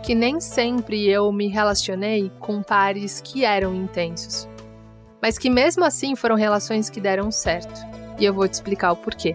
[0.03, 4.49] que nem sempre eu me relacionei com pares que eram intensos,
[5.21, 7.81] mas que mesmo assim foram relações que deram certo.
[8.19, 9.35] E eu vou te explicar o porquê.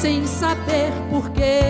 [0.00, 1.60] Sem saber porquê.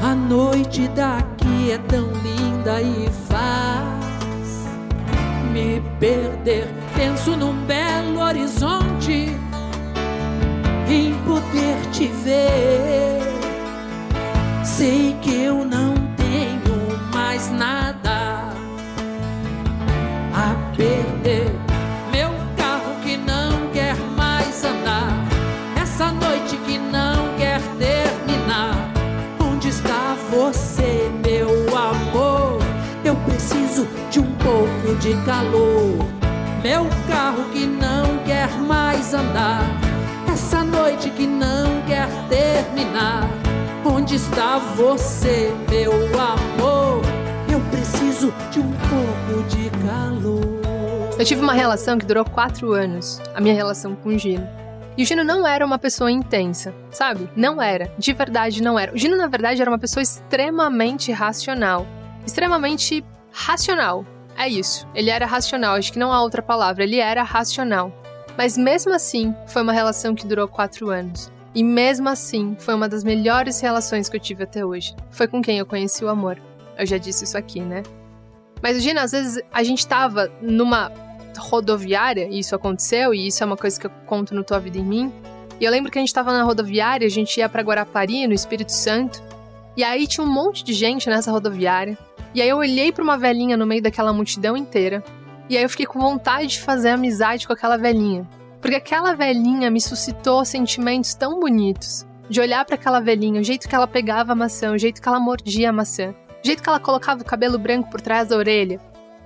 [0.00, 4.68] A noite daqui é tão linda e faz
[5.52, 6.68] me perder.
[6.94, 9.36] Penso num belo horizonte,
[10.88, 13.20] em poder te ver.
[14.64, 18.52] Sei que eu não tenho mais nada
[20.32, 21.45] a perder.
[34.98, 35.96] De calor.
[36.62, 39.62] Meu carro que não quer mais andar,
[40.32, 43.28] essa noite que não quer terminar.
[43.84, 47.02] Onde está você, meu amor?
[47.52, 51.16] Eu preciso de um pouco de calor.
[51.18, 54.46] Eu tive uma relação que durou quatro anos, a minha relação com o Gino.
[54.96, 57.28] E o Gino não era uma pessoa intensa, sabe?
[57.36, 57.92] Não era.
[57.98, 58.92] De verdade, não era.
[58.92, 61.86] O Gino, na verdade, era uma pessoa extremamente racional.
[62.26, 64.04] Extremamente racional.
[64.36, 64.86] É isso.
[64.94, 65.76] Ele era racional.
[65.76, 66.84] Acho que não há outra palavra.
[66.84, 67.92] Ele era racional.
[68.36, 71.32] Mas mesmo assim, foi uma relação que durou quatro anos.
[71.54, 74.94] E mesmo assim, foi uma das melhores relações que eu tive até hoje.
[75.10, 76.38] Foi com quem eu conheci o amor.
[76.78, 77.82] Eu já disse isso aqui, né?
[78.62, 80.92] Mas, Gina, às vezes a gente tava numa
[81.38, 84.76] rodoviária, e isso aconteceu, e isso é uma coisa que eu conto no Tua Vida
[84.78, 85.12] em Mim.
[85.58, 88.34] E eu lembro que a gente tava na rodoviária, a gente ia para Guarapari, no
[88.34, 89.22] Espírito Santo,
[89.76, 91.96] e aí tinha um monte de gente nessa rodoviária.
[92.36, 95.02] E aí eu olhei para uma velhinha no meio daquela multidão inteira,
[95.48, 98.28] e aí eu fiquei com vontade de fazer amizade com aquela velhinha.
[98.60, 102.06] Porque aquela velhinha me suscitou sentimentos tão bonitos.
[102.28, 105.08] De olhar para aquela velhinha, o jeito que ela pegava a maçã, o jeito que
[105.08, 108.36] ela mordia a maçã, o jeito que ela colocava o cabelo branco por trás da
[108.36, 108.78] orelha,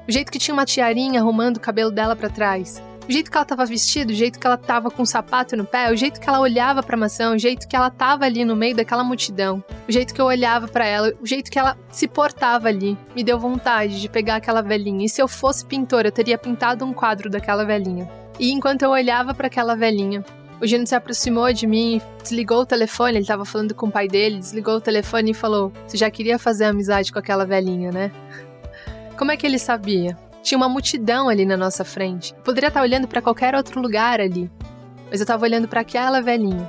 [0.08, 3.36] o jeito que tinha uma tiarinha arrumando o cabelo dela para trás, o jeito que
[3.36, 6.20] ela tava vestida, o jeito que ela tava com um sapato no pé, o jeito
[6.20, 9.02] que ela olhava para a maçã, o jeito que ela tava ali no meio daquela
[9.02, 12.96] multidão, o jeito que eu olhava para ela, o jeito que ela se portava ali,
[13.12, 15.06] me deu vontade de pegar aquela velhinha.
[15.06, 18.08] E se eu fosse pintora, eu teria pintado um quadro daquela velhinha.
[18.38, 20.24] E enquanto eu olhava para aquela velhinha,
[20.60, 24.06] o Gino se aproximou de mim, desligou o telefone, ele estava falando com o pai
[24.06, 28.12] dele, desligou o telefone e falou: Você já queria fazer amizade com aquela velhinha, né?
[29.18, 30.16] Como é que ele sabia?
[30.42, 32.34] Tinha uma multidão ali na nossa frente.
[32.44, 34.50] poderia estar olhando para qualquer outro lugar ali,
[35.10, 36.68] mas eu estava olhando para aquela velhinha.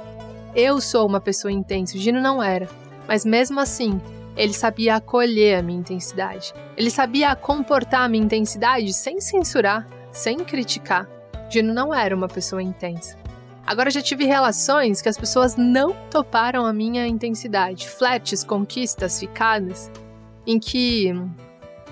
[0.54, 2.68] Eu sou uma pessoa intensa, o Gino não era,
[3.08, 4.02] mas mesmo assim,
[4.36, 6.54] ele sabia acolher a minha intensidade.
[6.76, 11.08] Ele sabia comportar a minha intensidade sem censurar, sem criticar.
[11.50, 13.18] Gino não era uma pessoa intensa.
[13.66, 19.90] Agora já tive relações que as pessoas não toparam a minha intensidade, flertes, conquistas, ficadas,
[20.46, 21.14] em que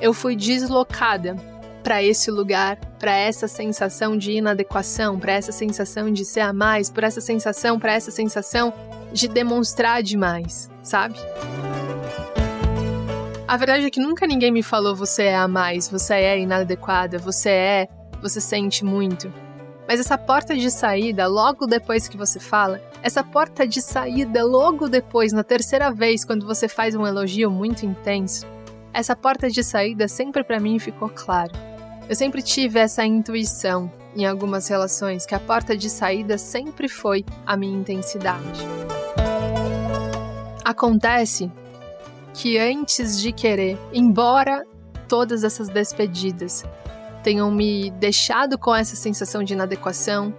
[0.02, 1.36] eu fui deslocada
[1.84, 6.89] para esse lugar, para essa sensação de inadequação, para essa sensação de ser a mais,
[6.89, 8.74] por essa sensação, para essa sensação
[9.12, 11.15] de demonstrar demais, sabe?
[13.48, 17.18] A verdade é que nunca ninguém me falou você é a mais, você é inadequada,
[17.18, 17.88] você é,
[18.22, 19.34] você sente muito.
[19.88, 24.88] Mas essa porta de saída, logo depois que você fala, essa porta de saída, logo
[24.88, 28.46] depois, na terceira vez, quando você faz um elogio muito intenso,
[28.94, 31.68] essa porta de saída sempre para mim ficou claro.
[32.10, 37.24] Eu sempre tive essa intuição em algumas relações que a porta de saída sempre foi
[37.45, 38.65] a minha intensidade.
[40.65, 41.52] Acontece
[42.34, 44.65] que antes de querer, embora
[45.08, 46.65] todas essas despedidas
[47.22, 50.34] tenham me deixado com essa sensação de inadequação.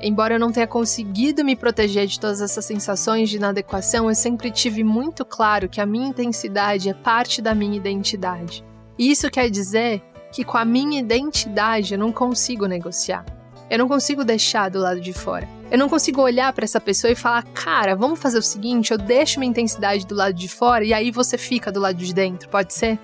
[0.00, 4.48] Embora eu não tenha conseguido me proteger de todas essas sensações de inadequação, eu sempre
[4.52, 8.64] tive muito claro que a minha intensidade é parte da minha identidade.
[8.96, 10.04] E isso quer dizer
[10.36, 13.24] que com a minha identidade eu não consigo negociar.
[13.70, 15.48] Eu não consigo deixar do lado de fora.
[15.70, 18.98] Eu não consigo olhar para essa pessoa e falar: "Cara, vamos fazer o seguinte, eu
[18.98, 22.50] deixo minha intensidade do lado de fora e aí você fica do lado de dentro".
[22.50, 22.98] Pode ser?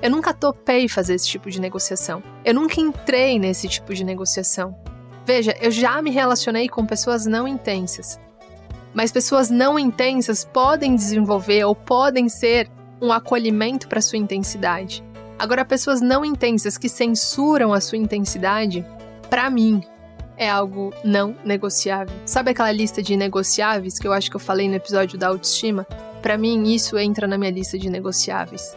[0.00, 2.22] Eu nunca topei fazer esse tipo de negociação.
[2.42, 4.74] Eu nunca entrei nesse tipo de negociação.
[5.26, 8.18] Veja, eu já me relacionei com pessoas não intensas.
[8.94, 12.70] Mas pessoas não intensas podem desenvolver ou podem ser
[13.02, 15.04] um acolhimento para sua intensidade.
[15.38, 18.84] Agora, pessoas não intensas que censuram a sua intensidade,
[19.28, 19.82] para mim,
[20.36, 22.14] é algo não negociável.
[22.24, 25.86] Sabe aquela lista de negociáveis que eu acho que eu falei no episódio da autoestima?
[26.22, 28.76] Para mim, isso entra na minha lista de negociáveis.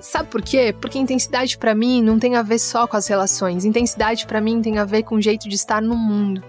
[0.00, 0.74] Sabe por quê?
[0.78, 3.64] Porque intensidade para mim não tem a ver só com as relações.
[3.64, 6.42] Intensidade para mim tem a ver com o jeito de estar no mundo.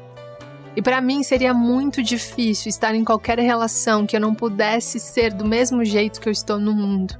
[0.76, 5.34] E para mim seria muito difícil estar em qualquer relação que eu não pudesse ser
[5.34, 7.18] do mesmo jeito que eu estou no mundo.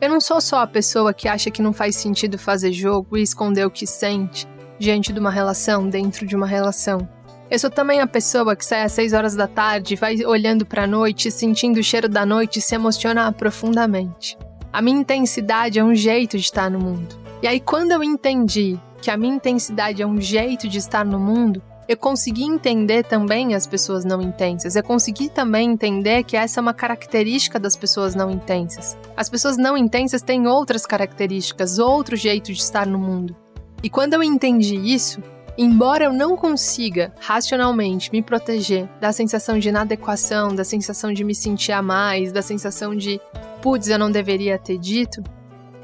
[0.00, 3.22] Eu não sou só a pessoa que acha que não faz sentido fazer jogo e
[3.22, 7.06] esconder o que sente diante de uma relação, dentro de uma relação.
[7.50, 10.84] Eu sou também a pessoa que sai às 6 horas da tarde, vai olhando para
[10.84, 14.38] a noite, sentindo o cheiro da noite e se emociona profundamente.
[14.72, 17.14] A minha intensidade é um jeito de estar no mundo.
[17.42, 21.18] E aí, quando eu entendi que a minha intensidade é um jeito de estar no
[21.18, 24.76] mundo, eu consegui entender também as pessoas não intensas.
[24.76, 28.96] Eu consegui também entender que essa é uma característica das pessoas não intensas.
[29.16, 33.34] As pessoas não intensas têm outras características, outro jeito de estar no mundo.
[33.82, 35.20] E quando eu entendi isso,
[35.58, 41.34] embora eu não consiga racionalmente me proteger da sensação de inadequação, da sensação de me
[41.34, 43.20] sentir a mais, da sensação de
[43.60, 45.24] putz, eu não deveria ter dito,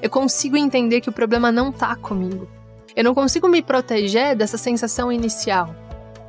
[0.01, 2.49] eu consigo entender que o problema não tá comigo.
[2.95, 5.75] Eu não consigo me proteger dessa sensação inicial.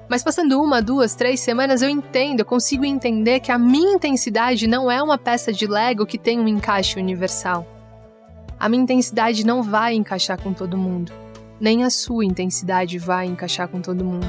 [0.09, 4.65] Mas passando uma, duas, três semanas, eu entendo, eu consigo entender que a minha intensidade
[4.65, 7.67] não é uma peça de Lego que tem um encaixe universal.
[8.59, 11.11] A minha intensidade não vai encaixar com todo mundo.
[11.59, 14.27] Nem a sua intensidade vai encaixar com todo mundo.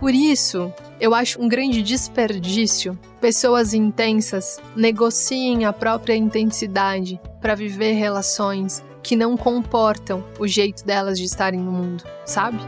[0.00, 7.92] Por isso, eu acho um grande desperdício pessoas intensas negociem a própria intensidade para viver
[7.92, 12.58] relações que não comportam o jeito delas de estarem no mundo, sabe?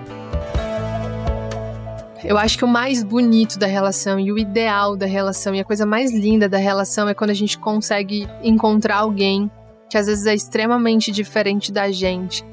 [2.24, 5.64] Eu acho que o mais bonito da relação e o ideal da relação e a
[5.64, 9.50] coisa mais linda da relação é quando a gente consegue encontrar alguém
[9.88, 12.44] que às vezes é extremamente diferente da gente,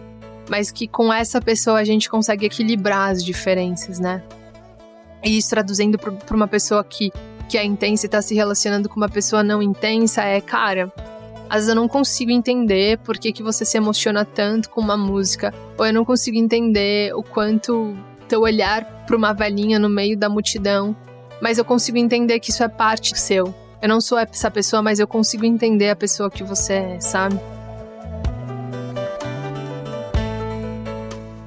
[0.50, 4.24] mas que com essa pessoa a gente consegue equilibrar as diferenças, né?
[5.24, 7.12] E isso traduzindo para uma pessoa que,
[7.50, 10.94] que é intensa e tá se relacionando com uma pessoa não intensa é, cara,
[11.50, 14.96] às vezes eu não consigo entender por que, que você se emociona tanto com uma
[14.96, 17.98] música, ou eu não consigo entender o quanto
[18.28, 20.96] teu olhar para uma velhinha no meio da multidão,
[21.42, 23.54] mas eu consigo entender que isso é parte seu.
[23.82, 27.40] Eu não sou essa pessoa, mas eu consigo entender a pessoa que você é, sabe?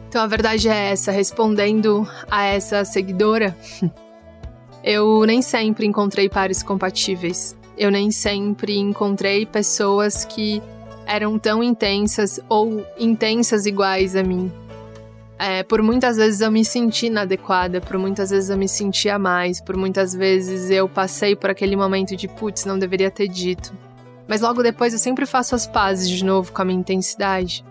[0.09, 3.57] Então a verdade é essa, respondendo a essa seguidora,
[4.83, 7.57] eu nem sempre encontrei pares compatíveis.
[7.77, 10.63] Eu nem sempre encontrei pessoas que
[11.07, 14.51] eram tão intensas ou intensas iguais a mim.
[15.39, 19.19] É, por muitas vezes eu me senti inadequada, por muitas vezes eu me senti a
[19.19, 23.73] mais, por muitas vezes eu passei por aquele momento de putz, não deveria ter dito.
[24.27, 27.65] Mas logo depois eu sempre faço as pazes de novo com a minha intensidade.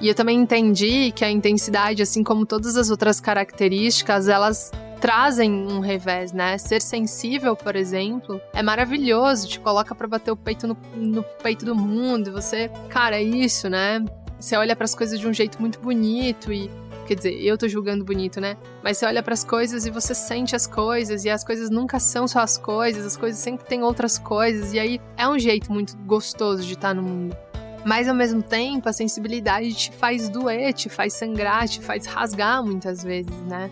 [0.00, 5.50] E eu também entendi que a intensidade, assim como todas as outras características, elas trazem
[5.50, 6.58] um revés, né?
[6.58, 11.64] Ser sensível, por exemplo, é maravilhoso, te coloca para bater o peito no, no peito
[11.64, 12.32] do mundo.
[12.32, 14.04] Você, cara, é isso, né?
[14.38, 16.70] Você olha para as coisas de um jeito muito bonito e
[17.06, 18.56] Quer dizer, eu tô julgando bonito, né?
[18.82, 22.00] Mas você olha para as coisas e você sente as coisas, e as coisas nunca
[22.00, 25.72] são só as coisas, as coisas sempre têm outras coisas, e aí é um jeito
[25.72, 27.36] muito gostoso de estar no mundo.
[27.84, 32.64] Mas ao mesmo tempo, a sensibilidade te faz doer, te faz sangrar, te faz rasgar
[32.64, 33.70] muitas vezes, né?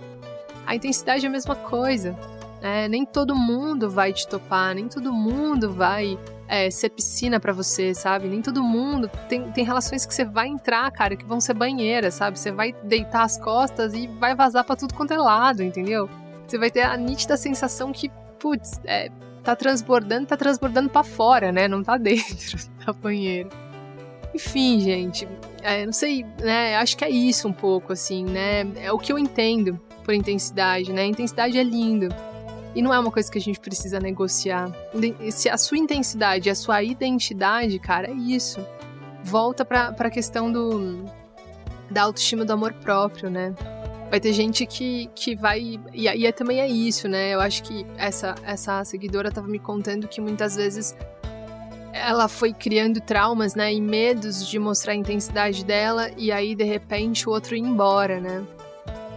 [0.64, 2.16] A intensidade é a mesma coisa.
[2.62, 2.88] Né?
[2.88, 6.18] Nem todo mundo vai te topar, nem todo mundo vai
[6.48, 8.28] é, ser piscina para você, sabe?
[8.28, 9.10] Nem todo mundo.
[9.28, 12.38] Tem, tem relações que você vai entrar, cara, que vão ser banheira, sabe?
[12.38, 16.08] Você vai deitar as costas e vai vazar para tudo quanto é lado, entendeu?
[16.46, 19.10] Você vai ter a nítida sensação que, putz, é,
[19.42, 21.68] tá transbordando, tá transbordando para fora, né?
[21.68, 23.48] Não tá dentro da banheira.
[24.34, 25.28] Enfim, gente,
[25.62, 26.76] é, não sei, né?
[26.76, 28.66] Acho que é isso um pouco, assim, né?
[28.76, 31.06] É o que eu entendo por intensidade, né?
[31.06, 32.08] Intensidade é lindo.
[32.74, 34.70] E não é uma coisa que a gente precisa negociar.
[35.30, 38.64] Se a sua intensidade, a sua identidade, cara, é isso.
[39.22, 41.04] Volta pra, pra questão do,
[41.90, 43.54] da autoestima do amor próprio, né?
[44.10, 45.60] Vai ter gente que, que vai.
[45.60, 47.32] E, e é, também é isso, né?
[47.34, 50.96] Eu acho que essa, essa seguidora tava me contando que muitas vezes
[51.92, 53.72] ela foi criando traumas, né?
[53.72, 58.20] E medos de mostrar a intensidade dela, e aí de repente o outro ia embora,
[58.20, 58.44] né?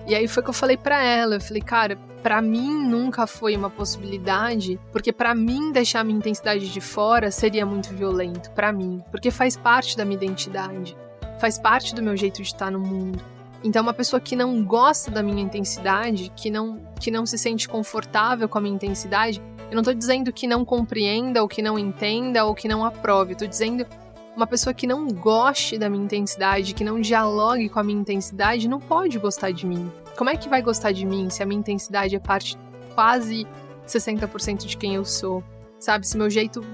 [0.07, 3.55] E aí foi que eu falei para ela, eu falei, cara, para mim nunca foi
[3.55, 9.01] uma possibilidade, porque para mim deixar minha intensidade de fora seria muito violento para mim,
[9.09, 10.97] porque faz parte da minha identidade,
[11.39, 13.23] faz parte do meu jeito de estar no mundo.
[13.63, 17.65] Então, uma pessoa que não gosta da minha intensidade, que não, que não se sente
[17.65, 21.79] confortável com a minha intensidade, eu não tô dizendo que não compreenda, ou que não
[21.79, 23.35] entenda, ou que não aprove.
[23.35, 23.87] Eu tô dizendo
[24.35, 28.67] uma pessoa que não goste da minha intensidade, que não dialogue com a minha intensidade,
[28.67, 29.89] não pode gostar de mim.
[30.17, 32.57] Como é que vai gostar de mim se a minha intensidade é parte
[32.95, 33.45] quase
[33.85, 35.43] 60% de quem eu sou?
[35.79, 36.65] Sabe, se meu jeito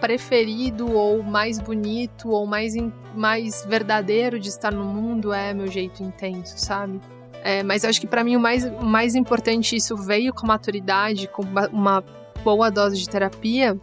[0.00, 2.74] preferido ou mais bonito ou mais,
[3.12, 7.00] mais verdadeiro de estar no mundo é meu jeito intenso, sabe?
[7.42, 11.42] É, mas acho que para mim o mais, mais importante, isso veio com maturidade, com
[11.72, 12.04] uma
[12.44, 13.76] boa dose de terapia,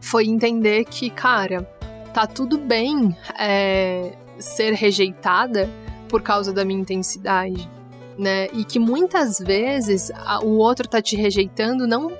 [0.00, 1.64] foi entender que, cara,
[2.14, 5.68] tá tudo bem é, ser rejeitada
[6.08, 7.68] por causa da minha intensidade,
[8.18, 8.48] né?
[8.52, 12.12] E que muitas vezes a, o outro tá te rejeitando não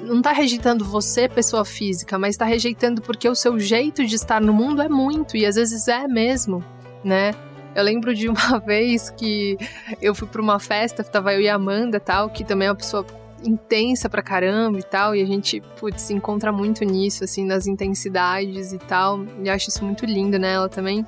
[0.00, 4.40] não tá rejeitando você, pessoa física, mas tá rejeitando porque o seu jeito de estar
[4.40, 6.62] no mundo é muito e às vezes é mesmo,
[7.02, 7.32] né?
[7.74, 9.56] Eu lembro de uma vez que
[10.02, 12.76] eu fui para uma festa, tava eu e a Amanda, tal, que também é uma
[12.76, 13.06] pessoa
[13.42, 17.66] intensa pra caramba e tal, e a gente, putz, se encontra muito nisso, assim, nas
[17.66, 21.06] intensidades e tal, e acho isso muito lindo nela também.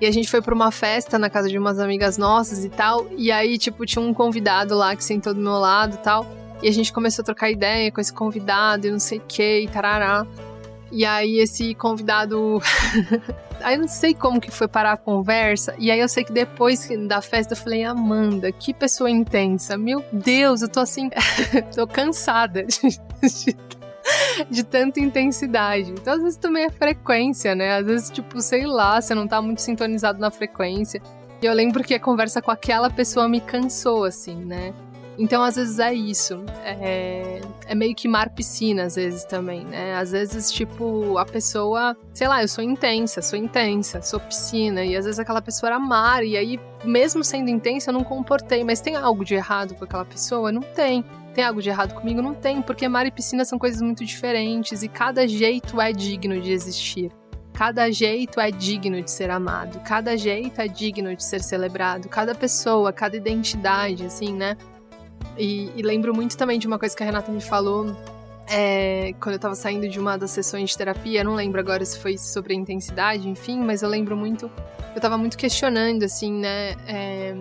[0.00, 3.06] E a gente foi pra uma festa na casa de umas amigas nossas e tal,
[3.16, 6.26] e aí, tipo, tinha um convidado lá que sentou do meu lado e tal,
[6.62, 9.60] e a gente começou a trocar ideia com esse convidado e não sei o que,
[9.60, 10.26] e tarará.
[10.90, 12.60] E aí esse convidado.
[13.60, 15.74] aí eu não sei como que foi parar a conversa.
[15.78, 19.76] E aí eu sei que depois da festa eu falei, Amanda, que pessoa intensa.
[19.76, 21.10] Meu Deus, eu tô assim.
[21.74, 23.56] tô cansada de,
[24.50, 25.90] de, tanta intensidade.
[25.90, 27.76] Então, às vezes também é frequência, né?
[27.76, 31.00] Às vezes, tipo, sei lá, você não tá muito sintonizado na frequência.
[31.40, 34.74] E eu lembro que a conversa com aquela pessoa me cansou, assim, né?
[35.18, 36.44] Então, às vezes é isso.
[36.64, 39.96] É, é meio que mar-piscina, às vezes também, né?
[39.96, 44.96] Às vezes, tipo, a pessoa, sei lá, eu sou intensa, sou intensa, sou piscina, e
[44.96, 48.62] às vezes aquela pessoa era mar, e aí, mesmo sendo intensa, eu não comportei.
[48.62, 50.52] Mas tem algo de errado com aquela pessoa?
[50.52, 51.04] Não tem.
[51.34, 52.20] Tem algo de errado comigo?
[52.20, 56.40] Não tem, porque mar e piscina são coisas muito diferentes e cada jeito é digno
[56.40, 57.12] de existir.
[57.52, 62.32] Cada jeito é digno de ser amado, cada jeito é digno de ser celebrado, cada
[62.32, 64.56] pessoa, cada identidade, assim, né?
[65.36, 67.96] E, e, lembro muito também de uma coisa que a Renata me falou
[68.48, 71.22] é, quando eu tava saindo de uma das sessões de terapia.
[71.22, 74.50] não lembro agora se foi sobre a intensidade, enfim, mas eu lembro muito.
[74.94, 76.74] Eu tava muito questionando, assim, né?
[76.86, 77.34] É,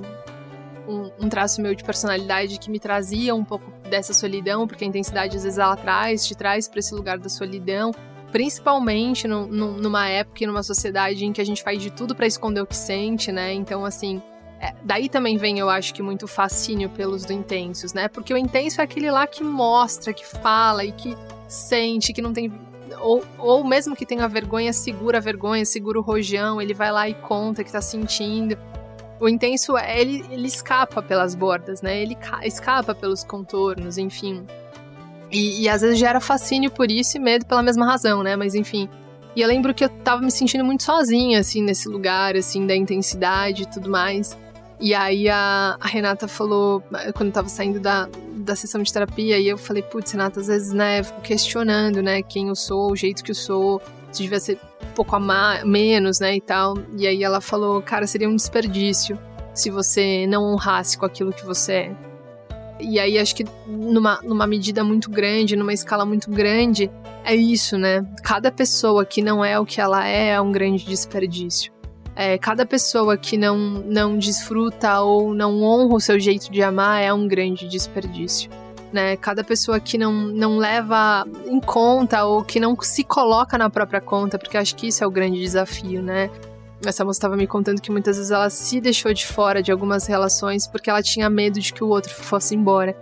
[0.87, 4.87] um, um, traço meu de personalidade que me trazia um pouco dessa solidão, porque a
[4.87, 7.91] intensidade às vezes ela traz, te traz para esse lugar da solidão.
[8.31, 12.13] Principalmente no, no, numa época e numa sociedade em que a gente faz de tudo
[12.13, 13.53] para esconder o que sente, né?
[13.53, 14.21] Então, assim,
[14.59, 18.07] é, daí também vem, eu acho que, muito fascínio pelos do intensos, né?
[18.07, 21.15] Porque o intenso é aquele lá que mostra, que fala e que
[21.47, 22.51] sente, que não tem.
[23.01, 27.07] Ou, ou mesmo que tenha vergonha, segura a vergonha, segura o rojão, ele vai lá
[27.07, 28.57] e conta que tá sentindo.
[29.19, 31.99] O intenso, é, ele, ele escapa pelas bordas, né?
[31.99, 34.45] Ele escapa pelos contornos, enfim.
[35.31, 38.35] E, e às vezes gera fascínio por isso e medo pela mesma razão, né?
[38.35, 38.87] Mas enfim.
[39.35, 42.75] E eu lembro que eu tava me sentindo muito sozinha, assim, nesse lugar, assim, da
[42.75, 44.37] intensidade e tudo mais.
[44.79, 46.83] E aí a, a, Renata falou,
[47.15, 48.07] quando eu tava saindo da,
[48.37, 52.01] da sessão de terapia, e eu falei, putz, Renata, às vezes, né, eu fico questionando,
[52.01, 55.65] né, quem eu sou, o jeito que eu sou, se devia ser um pouco a
[55.65, 56.75] menos, né, e tal.
[56.97, 59.19] E aí ela falou, cara, seria um desperdício
[59.53, 61.95] se você não honrasse com aquilo que você é.
[62.79, 66.91] E aí acho que numa, numa medida muito grande, numa escala muito grande,
[67.23, 68.05] é isso, né?
[68.23, 71.71] Cada pessoa que não é o que ela é é um grande desperdício.
[72.15, 77.01] É, cada pessoa que não, não desfruta ou não honra o seu jeito de amar
[77.01, 78.49] é um grande desperdício.
[78.91, 79.17] Né?
[79.17, 83.99] Cada pessoa que não, não leva em conta ou que não se coloca na própria
[83.99, 86.29] conta, porque acho que isso é o grande desafio, né?
[86.85, 90.05] Essa moça estava me contando que muitas vezes ela se deixou de fora de algumas
[90.05, 92.95] relações porque ela tinha medo de que o outro fosse embora.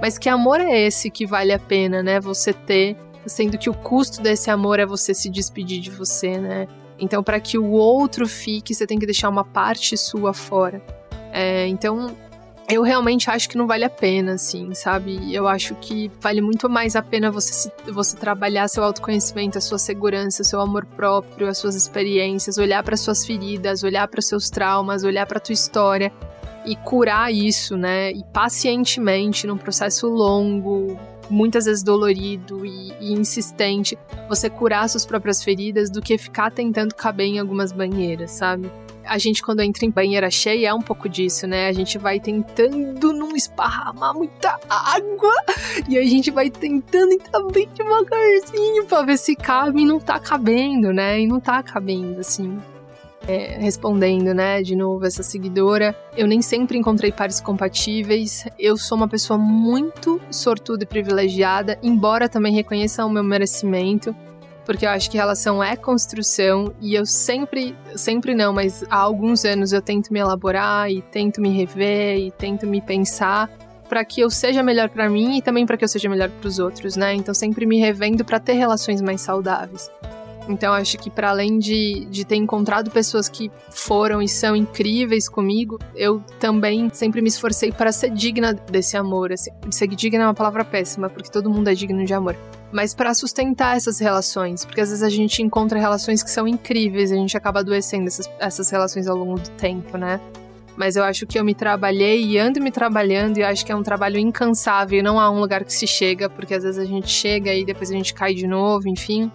[0.00, 2.20] Mas que amor é esse que vale a pena, né?
[2.20, 6.68] Você ter, sendo que o custo desse amor é você se despedir de você, né?
[6.98, 10.82] Então, para que o outro fique, você tem que deixar uma parte sua fora.
[11.32, 12.16] É, então,
[12.68, 15.32] eu realmente acho que não vale a pena, assim, sabe?
[15.32, 19.60] Eu acho que vale muito mais a pena você, se, você trabalhar seu autoconhecimento, a
[19.60, 24.50] sua segurança, seu amor próprio, as suas experiências, olhar para suas feridas, olhar para seus
[24.50, 26.12] traumas, olhar para tua história
[26.64, 28.10] e curar isso, né?
[28.10, 30.98] E pacientemente, num processo longo,
[31.30, 33.96] muitas vezes dolorido e, e, insistente,
[34.28, 38.68] você curar suas próprias feridas do que ficar tentando caber em algumas banheiras, sabe?
[39.06, 41.68] A gente, quando entra em banheira cheia, é um pouco disso, né?
[41.68, 45.34] A gente vai tentando não esparramar muita água
[45.88, 50.18] e a gente vai tentando entrar bem devagarzinho pra ver se cabe e não tá
[50.18, 51.20] cabendo, né?
[51.20, 52.58] E não tá cabendo, assim
[53.26, 58.46] é, respondendo, né, de novo, essa seguidora, eu nem sempre encontrei pares compatíveis.
[58.58, 64.14] Eu sou uma pessoa muito sortuda e privilegiada, embora também reconheça o meu merecimento,
[64.66, 69.44] porque eu acho que relação é construção e eu sempre, sempre não, mas há alguns
[69.44, 73.48] anos eu tento me elaborar e tento me rever e tento me pensar
[73.88, 76.48] para que eu seja melhor para mim e também para que eu seja melhor para
[76.48, 77.14] os outros, né?
[77.14, 79.88] Então sempre me revendo para ter relações mais saudáveis.
[80.48, 85.28] Então acho que para além de, de ter encontrado pessoas que foram e são incríveis
[85.28, 89.32] comigo, eu também sempre me esforcei para ser digna desse amor.
[89.32, 89.50] Assim.
[89.70, 92.36] Ser digna é uma palavra péssima, porque todo mundo é digno de amor.
[92.72, 97.10] Mas para sustentar essas relações, porque às vezes a gente encontra relações que são incríveis
[97.10, 100.20] e a gente acaba adoecendo essas, essas relações ao longo do tempo, né?
[100.76, 103.76] Mas eu acho que eu me trabalhei e ando me trabalhando e acho que é
[103.76, 105.02] um trabalho incansável.
[105.02, 107.90] Não há um lugar que se chega, porque às vezes a gente chega e depois
[107.90, 109.32] a gente cai de novo, enfim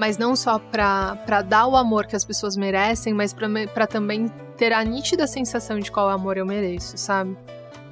[0.00, 4.72] mas não só para dar o amor que as pessoas merecem, mas para também ter
[4.72, 7.36] a nítida sensação de qual amor eu mereço, sabe?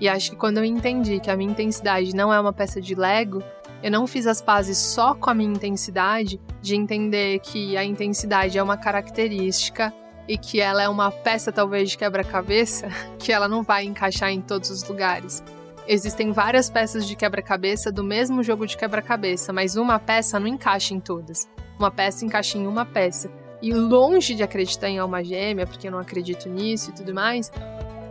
[0.00, 2.94] E acho que quando eu entendi que a minha intensidade não é uma peça de
[2.94, 3.42] Lego,
[3.82, 8.56] eu não fiz as pazes só com a minha intensidade, de entender que a intensidade
[8.56, 9.92] é uma característica
[10.26, 12.88] e que ela é uma peça talvez de quebra-cabeça,
[13.20, 15.44] que ela não vai encaixar em todos os lugares.
[15.86, 20.94] Existem várias peças de quebra-cabeça do mesmo jogo de quebra-cabeça, mas uma peça não encaixa
[20.94, 21.46] em todas.
[21.78, 23.30] Uma peça encaixa em uma peça.
[23.60, 27.50] E longe de acreditar em alma gêmea, porque eu não acredito nisso e tudo mais,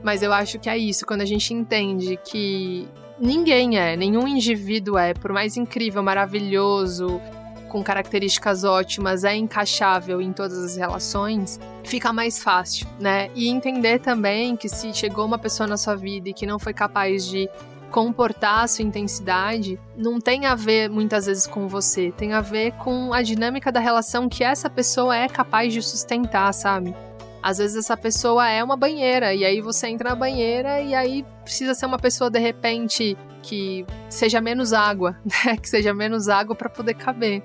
[0.03, 2.87] mas eu acho que é isso, quando a gente entende que
[3.19, 7.21] ninguém é, nenhum indivíduo é, por mais incrível, maravilhoso,
[7.67, 13.29] com características ótimas, é encaixável em todas as relações, fica mais fácil, né?
[13.35, 16.73] E entender também que se chegou uma pessoa na sua vida e que não foi
[16.73, 17.49] capaz de
[17.91, 22.71] comportar a sua intensidade, não tem a ver muitas vezes com você, tem a ver
[22.73, 26.93] com a dinâmica da relação que essa pessoa é capaz de sustentar, sabe?
[27.41, 31.25] Às vezes essa pessoa é uma banheira e aí você entra na banheira e aí
[31.43, 35.55] precisa ser uma pessoa de repente que seja menos água, né?
[35.55, 37.41] Que seja menos água para poder caber.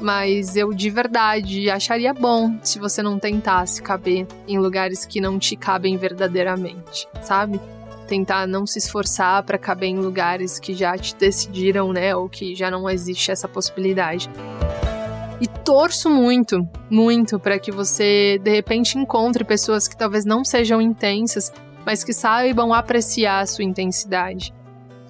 [0.00, 5.38] Mas eu de verdade acharia bom se você não tentasse caber em lugares que não
[5.38, 7.58] te cabem verdadeiramente, sabe?
[8.06, 12.14] Tentar não se esforçar para caber em lugares que já te decidiram, né?
[12.14, 14.30] Ou que já não existe essa possibilidade.
[15.40, 20.80] E torço muito, muito para que você de repente encontre pessoas que talvez não sejam
[20.80, 21.52] intensas,
[21.84, 24.54] mas que saibam apreciar a sua intensidade.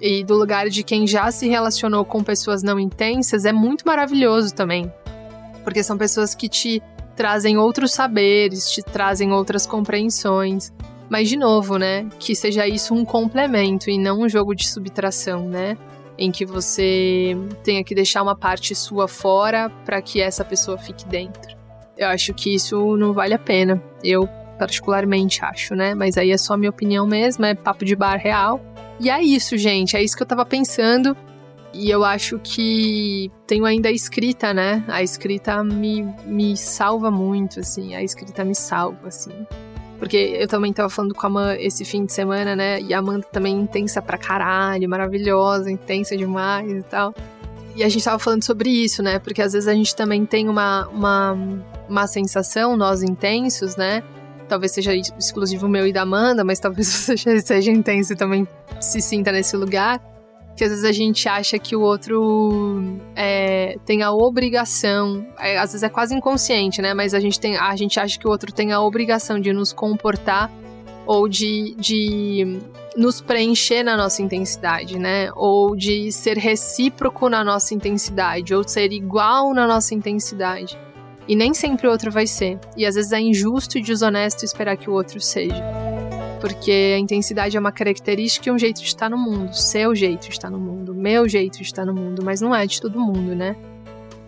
[0.01, 4.53] E do lugar de quem já se relacionou com pessoas não intensas é muito maravilhoso
[4.53, 4.91] também.
[5.63, 6.83] Porque são pessoas que te
[7.15, 10.71] trazem outros saberes, te trazem outras compreensões.
[11.09, 12.07] Mas, de novo, né?
[12.19, 15.77] Que seja isso um complemento e não um jogo de subtração, né?
[16.17, 21.05] em que você tenha que deixar uma parte sua fora para que essa pessoa fique
[21.05, 21.55] dentro.
[21.95, 23.81] Eu acho que isso não vale a pena.
[24.03, 24.27] Eu
[24.57, 25.93] particularmente acho, né?
[25.93, 28.61] Mas aí é só minha opinião mesmo, é papo de bar real.
[28.99, 31.15] E é isso, gente, é isso que eu tava pensando.
[31.73, 34.83] E eu acho que tenho ainda a escrita, né?
[34.87, 37.93] A escrita me, me salva muito, assim.
[37.93, 39.45] A escrita me salva, assim.
[39.99, 42.79] Porque eu também tava falando com a Amanda esse fim de semana, né?
[42.81, 47.13] E a Amanda também intensa pra caralho, maravilhosa, intensa demais e tal.
[47.75, 49.19] E a gente tava falando sobre isso, né?
[49.19, 51.37] Porque às vezes a gente também tem uma, uma,
[51.87, 54.03] uma sensação, nós intensos, né?
[54.47, 58.47] Talvez seja exclusivo meu e da Amanda, mas talvez você seja intenso e também
[58.79, 60.01] se sinta nesse lugar
[60.57, 65.71] que às vezes a gente acha que o outro é, tem a obrigação, é, às
[65.71, 66.95] vezes é quase inconsciente, né?
[66.95, 69.71] Mas a gente, tem, a gente acha que o outro tem a obrigação de nos
[69.71, 70.51] comportar
[71.05, 72.59] ou de, de
[72.97, 75.29] nos preencher na nossa intensidade, né?
[75.35, 80.75] Ou de ser recíproco na nossa intensidade, ou ser igual na nossa intensidade.
[81.27, 82.59] E nem sempre o outro vai ser.
[82.75, 85.86] E às vezes é injusto e desonesto esperar que o outro seja.
[86.39, 89.53] Porque a intensidade é uma característica e um jeito de estar no mundo.
[89.53, 92.65] Seu jeito de estar no mundo, meu jeito de estar no mundo, mas não é
[92.65, 93.55] de todo mundo, né?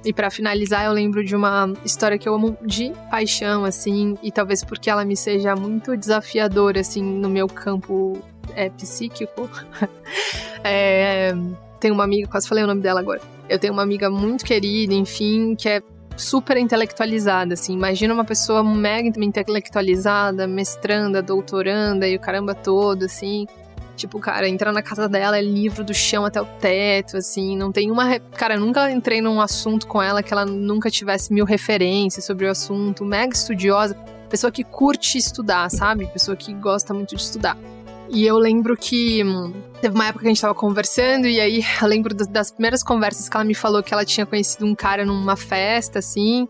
[0.03, 4.31] E para finalizar, eu lembro de uma história que eu amo de paixão, assim, e
[4.31, 8.17] talvez porque ela me seja muito desafiadora, assim, no meu campo
[8.55, 9.49] é, psíquico.
[10.63, 11.33] é,
[11.81, 13.21] tenho uma amiga, quase falei o nome dela agora.
[13.49, 15.81] Eu tenho uma amiga muito querida, enfim, que é
[16.19, 17.73] super intelectualizada, assim.
[17.73, 23.47] Imagina uma pessoa mega intelectualizada, mestranda, doutoranda e o caramba todo, assim.
[23.95, 27.57] Tipo, cara, entrar na casa dela é livro do chão até o teto, assim.
[27.57, 28.19] Não tem uma.
[28.19, 32.45] Cara, eu nunca entrei num assunto com ela que ela nunca tivesse mil referências sobre
[32.45, 33.03] o assunto.
[33.03, 33.95] Mega estudiosa.
[34.29, 36.05] Pessoa que curte estudar, sabe?
[36.07, 37.57] Pessoa que gosta muito de estudar.
[38.11, 41.63] E eu lembro que hum, teve uma época que a gente tava conversando, e aí
[41.81, 45.05] eu lembro das primeiras conversas que ela me falou que ela tinha conhecido um cara
[45.05, 46.47] numa festa, assim.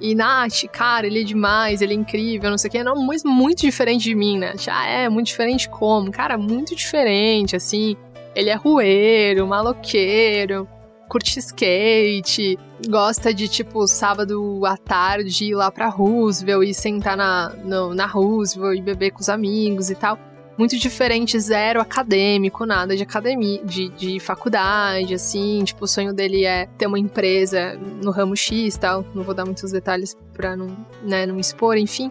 [0.00, 2.82] E Nath, cara, ele é demais, ele é incrível, não sei o que.
[2.82, 4.54] Não, muito, muito diferente de mim, né?
[4.56, 6.10] Já é, muito diferente como?
[6.10, 7.94] Cara, muito diferente, assim.
[8.34, 10.66] Ele é rueiro, maloqueiro,
[11.08, 12.58] curte skate,
[12.88, 18.06] gosta de, tipo, sábado à tarde ir lá pra Roosevelt e sentar na, no, na
[18.06, 20.18] Roosevelt e beber com os amigos e tal
[20.56, 25.64] muito diferente, zero acadêmico, nada de academia, de, de faculdade, assim.
[25.64, 29.04] Tipo, o sonho dele é ter uma empresa no ramo X tal.
[29.14, 32.10] Não vou dar muitos detalhes pra não, né, não expor, enfim.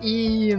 [0.00, 0.50] E,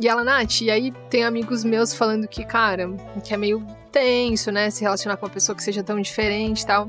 [0.00, 2.90] e ela, Nath, e aí tem amigos meus falando que, cara,
[3.24, 6.66] que é meio tenso, né, se relacionar com uma pessoa que seja tão diferente e
[6.66, 6.88] tal.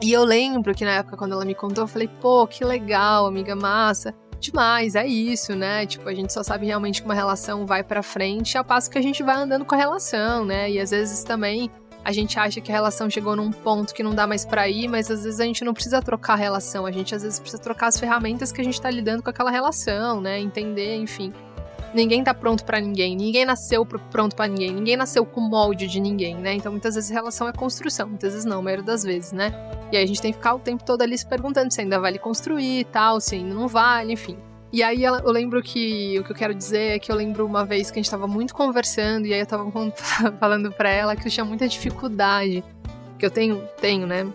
[0.00, 3.26] E eu lembro que na época, quando ela me contou, eu falei, pô, que legal,
[3.26, 4.14] amiga massa
[4.50, 5.86] demais, é isso, né?
[5.86, 8.98] Tipo, a gente só sabe realmente que uma relação vai para frente ao passo que
[8.98, 10.70] a gente vai andando com a relação, né?
[10.70, 11.70] E às vezes também
[12.04, 14.88] a gente acha que a relação chegou num ponto que não dá mais para ir,
[14.88, 17.62] mas às vezes a gente não precisa trocar a relação, a gente às vezes precisa
[17.62, 20.38] trocar as ferramentas que a gente tá lidando com aquela relação, né?
[20.38, 21.32] Entender, enfim.
[21.94, 26.00] Ninguém tá pronto para ninguém, ninguém nasceu pronto para ninguém, ninguém nasceu com molde de
[26.00, 26.54] ninguém, né?
[26.54, 29.52] Então muitas vezes relação é construção, muitas vezes não, a maioria das vezes, né?
[29.92, 31.98] E aí a gente tem que ficar o tempo todo ali se perguntando se ainda
[32.00, 34.36] vale construir e tal, se ainda não vale, enfim.
[34.72, 37.64] E aí eu lembro que o que eu quero dizer é que eu lembro uma
[37.64, 39.70] vez que a gente tava muito conversando e aí eu tava
[40.40, 42.64] falando para ela que eu tinha muita dificuldade,
[43.16, 44.26] que eu tenho, tenho, né?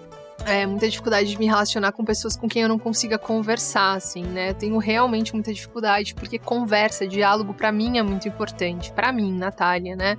[0.45, 4.23] É, muita dificuldade de me relacionar com pessoas com quem eu não consiga conversar, assim,
[4.23, 4.51] né?
[4.51, 8.91] Eu tenho realmente muita dificuldade, porque conversa, diálogo, para mim é muito importante.
[8.91, 10.17] para mim, Natália, né?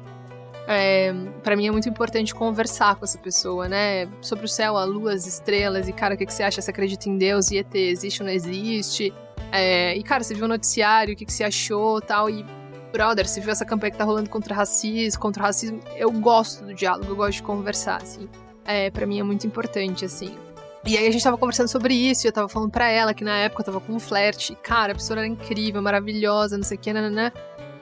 [0.68, 1.12] É,
[1.42, 4.08] para mim é muito importante conversar com essa pessoa, né?
[4.20, 6.62] Sobre o céu, a lua, as estrelas, e cara, o que, que você acha?
[6.62, 7.74] Você acredita em Deus e ET?
[7.74, 9.12] Existe ou não existe?
[9.50, 12.30] É, e cara, você viu o noticiário, o que, que você achou tal?
[12.30, 12.44] E,
[12.92, 15.80] brother, você viu essa campanha que tá rolando contra racismo, contra racismo?
[15.96, 18.28] Eu gosto do diálogo, eu gosto de conversar, assim.
[18.72, 20.36] É, para mim é muito importante, assim.
[20.84, 23.22] E aí a gente tava conversando sobre isso, e eu tava falando pra ela que
[23.22, 24.56] na época eu tava com um flerte.
[24.62, 27.30] Cara, a pessoa era incrível, maravilhosa, não sei o que, nananã.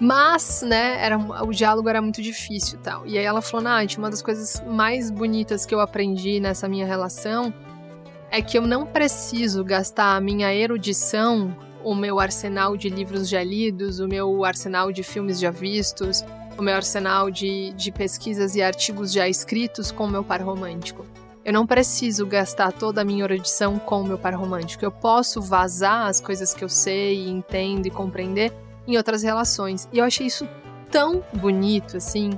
[0.01, 3.07] Mas, né, era, o diálogo era muito difícil e tal.
[3.07, 6.87] E aí ela falou, Nath, uma das coisas mais bonitas que eu aprendi nessa minha
[6.87, 7.53] relação
[8.31, 13.43] é que eu não preciso gastar a minha erudição, o meu arsenal de livros já
[13.43, 16.25] lidos, o meu arsenal de filmes já vistos,
[16.59, 21.07] o meu arsenal de, de pesquisas e artigos já escritos com o meu par romântico.
[21.45, 24.85] Eu não preciso gastar toda a minha erudição com o meu par romântico.
[24.85, 28.53] Eu posso vazar as coisas que eu sei, entendo e compreender
[28.87, 29.89] em outras relações.
[29.93, 30.47] E eu achei isso
[30.91, 32.31] tão bonito, assim.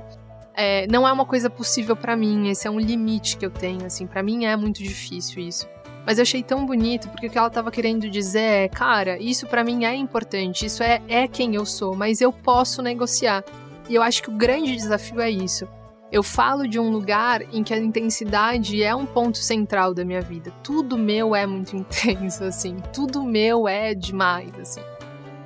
[0.53, 3.85] É, não é uma coisa possível para mim, esse é um limite que eu tenho,
[3.85, 4.05] assim.
[4.05, 5.67] para mim é muito difícil isso.
[6.05, 9.45] Mas eu achei tão bonito porque o que ela tava querendo dizer é, cara, isso
[9.47, 13.43] para mim é importante, isso é, é quem eu sou, mas eu posso negociar.
[13.89, 15.67] E eu acho que o grande desafio é isso.
[16.11, 20.21] Eu falo de um lugar em que a intensidade é um ponto central da minha
[20.21, 20.51] vida.
[20.61, 22.77] Tudo meu é muito intenso, assim.
[22.93, 24.81] Tudo meu é demais, assim.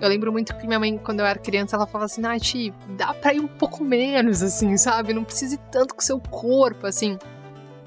[0.02, 3.14] Eu lembro muito que minha mãe, quando eu era criança, ela falava assim, Nath, dá
[3.14, 5.14] pra ir um pouco menos, assim, sabe?
[5.14, 7.18] Não precise tanto com seu corpo, assim.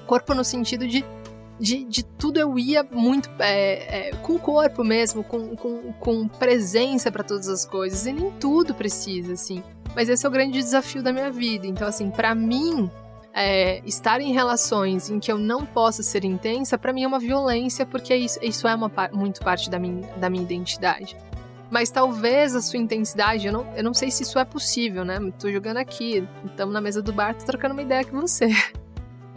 [0.07, 1.05] Corpo no sentido de,
[1.59, 6.27] de, de tudo eu ia muito é, é, com o corpo mesmo, com, com, com
[6.27, 8.05] presença para todas as coisas.
[8.05, 9.61] E nem tudo precisa, assim.
[9.95, 11.67] Mas esse é o grande desafio da minha vida.
[11.67, 12.89] Então, assim, para mim,
[13.33, 17.19] é, estar em relações em que eu não posso ser intensa, para mim é uma
[17.19, 21.17] violência, porque isso, isso é uma, muito parte da minha, da minha identidade.
[21.69, 25.19] Mas talvez a sua intensidade, eu não, eu não sei se isso é possível, né?
[25.37, 28.47] Tô jogando aqui, estamos na mesa do bar, tô trocando uma ideia com você.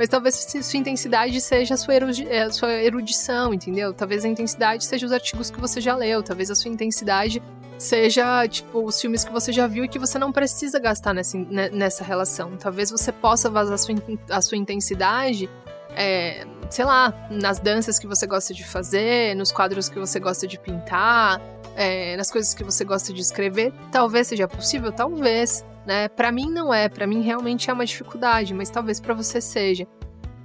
[0.02, 3.94] Mas talvez sua intensidade seja a sua, a sua erudição, entendeu?
[3.94, 7.40] Talvez a intensidade seja os artigos que você já leu, talvez a sua intensidade
[7.78, 11.38] seja, tipo, os filmes que você já viu e que você não precisa gastar nessa,
[11.38, 12.56] nessa relação.
[12.56, 13.94] Talvez você possa vazar a sua,
[14.28, 15.48] a sua intensidade,
[15.94, 20.48] é, sei lá, nas danças que você gosta de fazer, nos quadros que você gosta
[20.48, 21.40] de pintar,
[21.76, 26.08] é, nas coisas que você gosta de escrever, talvez seja possível, talvez, né?
[26.08, 29.86] Para mim não é, para mim realmente é uma dificuldade, mas talvez para você seja.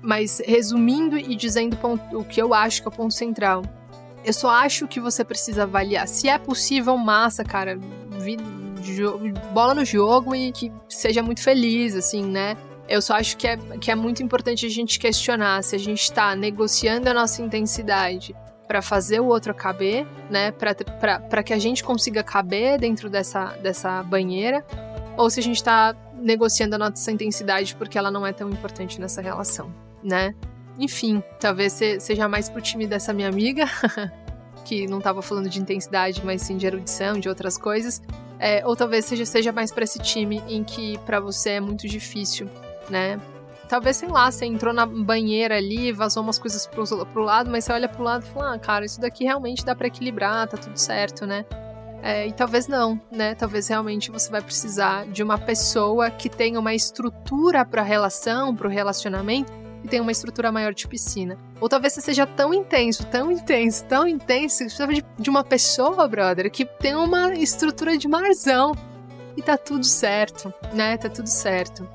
[0.01, 1.77] Mas resumindo e dizendo
[2.13, 3.63] o que eu acho que é o ponto central,
[4.23, 7.79] eu só acho que você precisa avaliar se é possível, massa, cara,
[9.53, 12.55] bola no jogo e que seja muito feliz, assim, né?
[12.87, 16.01] Eu só acho que é, que é muito importante a gente questionar se a gente
[16.01, 18.35] está negociando a nossa intensidade
[18.67, 20.51] para fazer o outro caber, né?
[20.51, 24.65] Para que a gente consiga caber dentro dessa, dessa banheira,
[25.17, 29.01] ou se a gente está negociando a nossa intensidade porque ela não é tão importante
[29.01, 30.33] nessa relação, né?
[30.79, 33.65] Enfim, talvez seja mais pro time dessa minha amiga,
[34.63, 38.01] que não estava falando de intensidade, mas sim de erudição, de outras coisas.
[38.39, 41.87] É, ou talvez seja, seja mais para esse time em que para você é muito
[41.87, 42.47] difícil,
[42.87, 43.19] né?
[43.67, 47.65] Talvez, sei lá, você entrou na banheira ali, vazou umas coisas pro, pro lado, mas
[47.65, 50.57] você olha pro lado e fala, ah, cara, isso daqui realmente dá para equilibrar, tá
[50.57, 51.43] tudo certo, né?
[52.01, 53.35] É, e talvez não, né?
[53.35, 58.55] Talvez realmente você vai precisar de uma pessoa que tenha uma estrutura para a relação,
[58.55, 59.51] para o relacionamento,
[59.83, 61.37] e tenha uma estrutura maior de piscina.
[61.59, 65.43] Ou talvez você seja tão intenso, tão intenso, tão intenso, que precisa de, de uma
[65.43, 68.73] pessoa, brother, que tem uma estrutura de marzão.
[69.35, 70.97] E tá tudo certo, né?
[70.97, 71.87] Tá tudo certo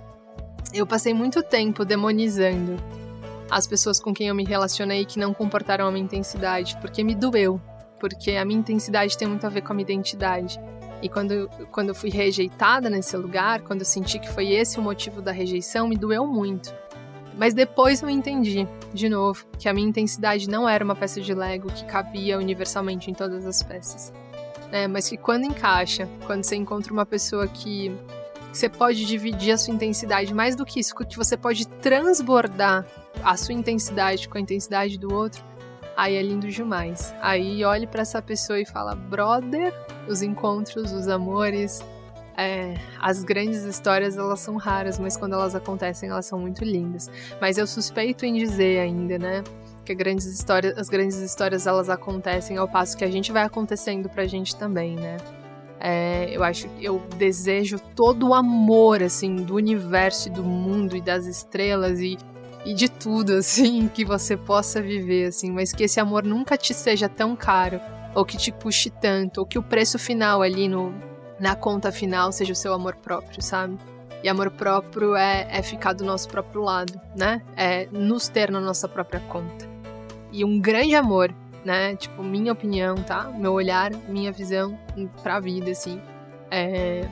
[0.73, 2.77] eu passei muito tempo demonizando
[3.51, 7.15] as pessoas com quem eu me relacionei que não comportaram a minha intensidade, porque me
[7.15, 7.61] doeu,
[8.03, 10.61] porque a minha intensidade tem muito a ver com a minha identidade.
[11.01, 14.83] E quando, quando eu fui rejeitada nesse lugar, quando eu senti que foi esse o
[14.83, 16.75] motivo da rejeição, me doeu muito.
[17.39, 21.33] Mas depois eu entendi, de novo, que a minha intensidade não era uma peça de
[21.33, 24.13] Lego que cabia universalmente em todas as peças.
[24.73, 27.97] É, mas que quando encaixa, quando você encontra uma pessoa que
[28.53, 32.85] você pode dividir a sua intensidade mais do que isso, que você pode transbordar
[33.23, 35.52] a sua intensidade com a intensidade do outro,
[36.03, 37.15] aí é lindo demais.
[37.21, 39.73] Aí olhe para essa pessoa e fala: "Brother,
[40.09, 41.83] os encontros, os amores,
[42.35, 47.11] É, as grandes histórias elas são raras, mas quando elas acontecem elas são muito lindas.
[47.39, 49.45] Mas eu suspeito em dizer ainda, né,
[49.85, 54.09] que grandes histórias, as grandes histórias elas acontecem ao passo que a gente vai acontecendo
[54.09, 55.19] pra gente também, né?
[55.79, 61.03] É, eu acho eu desejo todo o amor assim do universo e do mundo e
[61.03, 62.17] das estrelas e,
[62.65, 66.73] e de tudo assim que você possa viver assim, mas que esse amor nunca te
[66.75, 67.81] seja tão caro
[68.15, 70.95] ou que te custe tanto, ou que o preço final ali no
[71.41, 73.77] na conta final seja o seu amor próprio, sabe?
[74.23, 77.43] E amor próprio é, é ficar do nosso próprio lado, né?
[77.57, 79.69] É nos ter na nossa própria conta.
[80.31, 81.35] E um grande amor,
[81.65, 81.97] né?
[81.97, 83.25] Tipo, minha opinião, tá?
[83.25, 84.79] Meu olhar, minha visão
[85.23, 86.01] pra vida, assim.
[86.49, 87.03] É...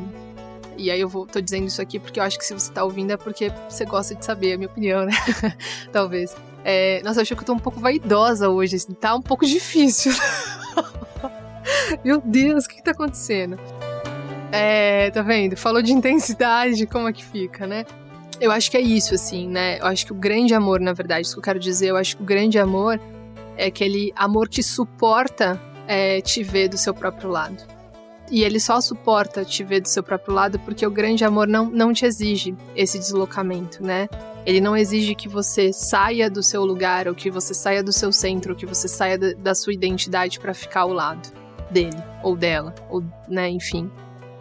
[0.80, 2.82] E aí eu vou, tô dizendo isso aqui porque eu acho que se você tá
[2.82, 5.12] ouvindo é porque você gosta de saber a minha opinião, né?
[5.92, 6.34] Talvez.
[6.64, 7.02] É...
[7.04, 8.94] Nossa, eu acho que eu tô um pouco vaidosa hoje, assim.
[8.94, 10.12] Tá um pouco difícil.
[12.02, 13.58] Meu Deus, o que, que tá acontecendo?
[14.50, 15.54] É, tá vendo?
[15.54, 17.84] Falou de intensidade, como é que fica, né?
[18.40, 19.78] Eu acho que é isso, assim, né?
[19.78, 22.16] Eu acho que o grande amor, na verdade, isso que eu quero dizer, eu acho
[22.16, 22.98] que o grande amor
[23.54, 27.62] é aquele amor que suporta é, te ver do seu próprio lado.
[28.30, 31.66] E ele só suporta te ver do seu próprio lado porque o grande amor não,
[31.66, 34.08] não te exige esse deslocamento, né?
[34.46, 38.10] Ele não exige que você saia do seu lugar, ou que você saia do seu
[38.10, 41.30] centro, ou que você saia da, sua identidade para ficar ao lado
[41.70, 43.90] dele, ou dela, ou, né, enfim.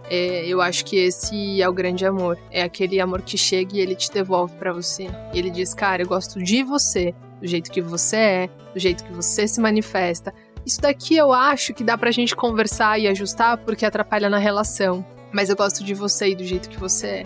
[0.09, 2.37] É, eu acho que esse é o grande amor.
[2.49, 5.07] É aquele amor que chega e ele te devolve para você.
[5.33, 9.03] E ele diz, cara, eu gosto de você, do jeito que você é, do jeito
[9.03, 10.33] que você se manifesta.
[10.69, 15.03] Isso daqui eu acho que dá pra gente conversar e ajustar porque atrapalha na relação.
[15.31, 17.23] Mas eu gosto de você e do jeito que você é.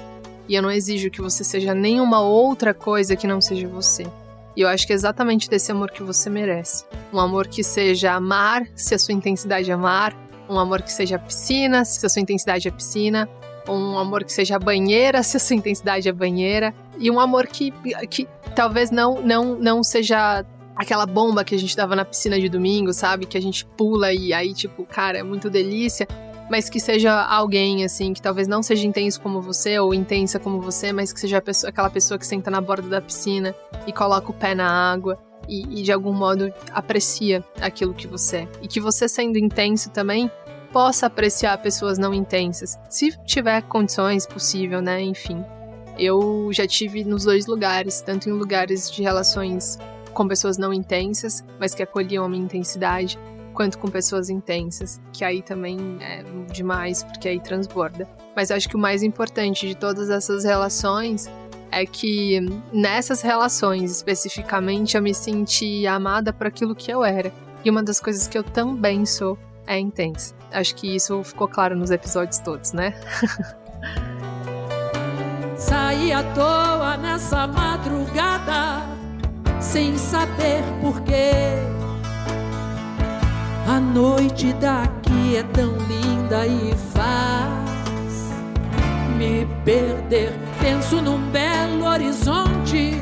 [0.48, 4.08] E eu não exijo que você seja nenhuma outra coisa que não seja você.
[4.56, 6.86] E eu acho que é exatamente desse amor que você merece.
[7.12, 10.16] Um amor que seja amar, se a sua intensidade é amar,
[10.50, 13.28] um amor que seja piscina, se a sua intensidade é piscina,
[13.68, 17.74] um amor que seja banheira, se a sua intensidade é banheira, e um amor que,
[18.10, 18.26] que
[18.56, 22.93] talvez não, não, não seja aquela bomba que a gente dava na piscina de domingo,
[22.93, 23.26] sabe?
[23.26, 26.07] Que a gente pula e aí, tipo, cara, é muito delícia.
[26.49, 30.61] Mas que seja alguém, assim, que talvez não seja intenso como você ou intensa como
[30.61, 33.55] você, mas que seja pessoa, aquela pessoa que senta na borda da piscina
[33.88, 35.17] e coloca o pé na água
[35.47, 38.47] e, e de algum modo aprecia aquilo que você é.
[38.61, 40.30] E que você, sendo intenso também,
[40.71, 45.01] possa apreciar pessoas não intensas, se tiver condições possível, né?
[45.01, 45.45] Enfim.
[45.97, 49.78] Eu já tive nos dois lugares, tanto em lugares de relações
[50.14, 53.20] com pessoas não intensas, mas que acolhiam a minha intensidade,
[53.53, 58.07] quanto com pessoas intensas, que aí também é demais, porque aí transborda.
[58.36, 61.30] Mas acho que o mais importante de todas essas relações
[61.72, 62.39] é que
[62.72, 67.32] nessas relações especificamente eu me senti amada por aquilo que eu era.
[67.64, 70.36] E uma das coisas que eu também sou é intensa.
[70.51, 72.93] Acho que isso ficou claro nos episódios todos, né?
[75.57, 78.86] Saí à toa nessa madrugada,
[79.64, 81.32] sem saber porquê.
[83.68, 88.32] A noite daqui é tão linda e faz
[89.18, 92.93] me perder Penso num belo horizonte,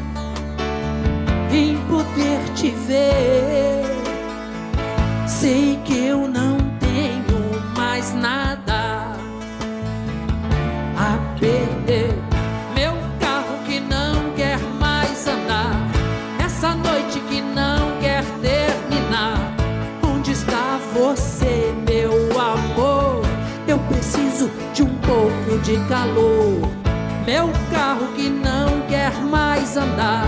[1.51, 3.84] em poder te ver.
[5.28, 9.16] Sei que eu não tenho mais nada
[10.97, 12.11] a perder.
[25.64, 26.82] De calor
[27.26, 30.26] meu carro que não quer mais andar,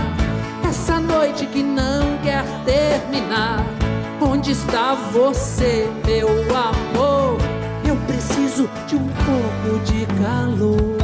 [0.66, 3.66] essa noite que não quer terminar.
[4.20, 7.38] Onde está você, meu amor?
[7.86, 10.94] Eu preciso de um pouco de calor.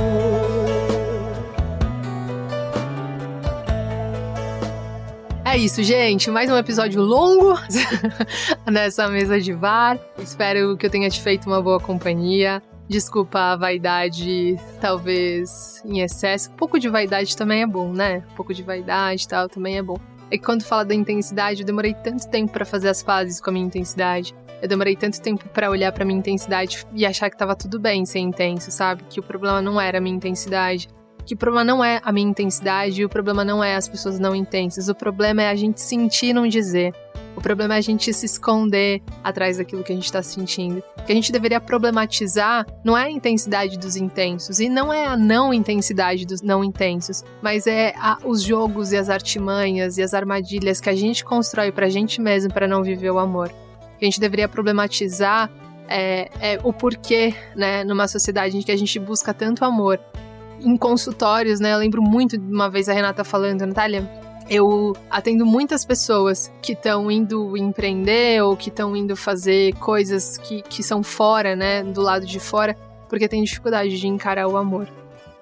[5.44, 6.30] É isso, gente.
[6.30, 7.58] Mais um episódio longo
[8.70, 9.98] nessa mesa de bar.
[10.18, 12.62] Espero que eu tenha te feito uma boa companhia.
[12.90, 16.50] Desculpa a vaidade, talvez em excesso.
[16.50, 18.24] Um pouco de vaidade também é bom, né?
[18.32, 19.96] Um pouco de vaidade e tal também é bom.
[20.28, 23.48] É que quando fala da intensidade, eu demorei tanto tempo para fazer as pazes com
[23.48, 24.34] a minha intensidade.
[24.60, 28.04] Eu demorei tanto tempo para olhar para minha intensidade e achar que tava tudo bem
[28.04, 29.04] ser intenso, sabe?
[29.08, 30.88] Que o problema não era a minha intensidade.
[31.24, 34.34] Que o problema não é a minha intensidade o problema não é as pessoas não
[34.34, 34.88] intensas.
[34.88, 36.94] O problema é a gente sentir e não dizer.
[37.36, 40.82] O problema é a gente se esconder atrás daquilo que a gente está sentindo.
[40.98, 45.06] O que a gente deveria problematizar não é a intensidade dos intensos e não é
[45.06, 50.02] a não intensidade dos não intensos, mas é a, os jogos e as artimanhas e
[50.02, 53.50] as armadilhas que a gente constrói para a gente mesmo para não viver o amor.
[53.94, 55.50] O que a gente deveria problematizar
[55.88, 60.00] é, é o porquê, né, numa sociedade em que a gente busca tanto amor.
[60.62, 64.08] Em consultórios, né, eu lembro muito de uma vez a Renata falando, Natália,
[64.48, 70.60] eu atendo muitas pessoas que estão indo empreender ou que estão indo fazer coisas que,
[70.62, 72.76] que são fora, né, do lado de fora,
[73.08, 74.88] porque tem dificuldade de encarar o amor.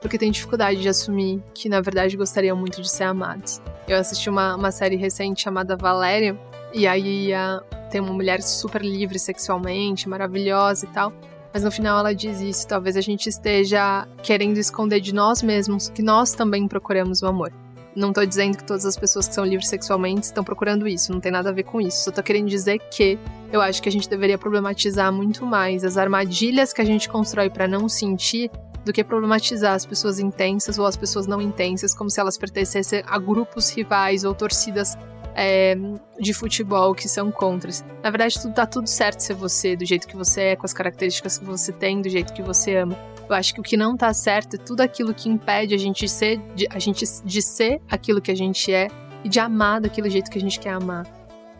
[0.00, 3.60] Porque tem dificuldade de assumir que, na verdade, gostariam muito de ser amados.
[3.88, 6.38] Eu assisti uma, uma série recente chamada Valéria,
[6.72, 7.60] e aí a,
[7.90, 11.12] tem uma mulher super livre sexualmente, maravilhosa e tal.
[11.52, 12.66] Mas no final ela diz isso.
[12.66, 17.52] Talvez a gente esteja querendo esconder de nós mesmos que nós também procuramos o amor.
[17.96, 21.20] Não tô dizendo que todas as pessoas que são livres sexualmente estão procurando isso, não
[21.20, 22.04] tem nada a ver com isso.
[22.04, 23.18] Só tô querendo dizer que
[23.50, 27.50] eu acho que a gente deveria problematizar muito mais as armadilhas que a gente constrói
[27.50, 28.50] para não sentir
[28.84, 33.02] do que problematizar as pessoas intensas ou as pessoas não intensas como se elas pertencessem
[33.06, 34.96] a grupos rivais ou torcidas
[35.38, 35.76] é,
[36.18, 37.84] de futebol que são contras.
[38.02, 40.72] Na verdade, tudo tá tudo certo ser você, do jeito que você é, com as
[40.72, 42.98] características que você tem, do jeito que você ama.
[43.28, 46.08] Eu acho que o que não tá certo é tudo aquilo que impede a gente
[46.08, 48.88] ser, de, a gente de ser aquilo que a gente é
[49.22, 51.17] e de amar daquele jeito que a gente quer amar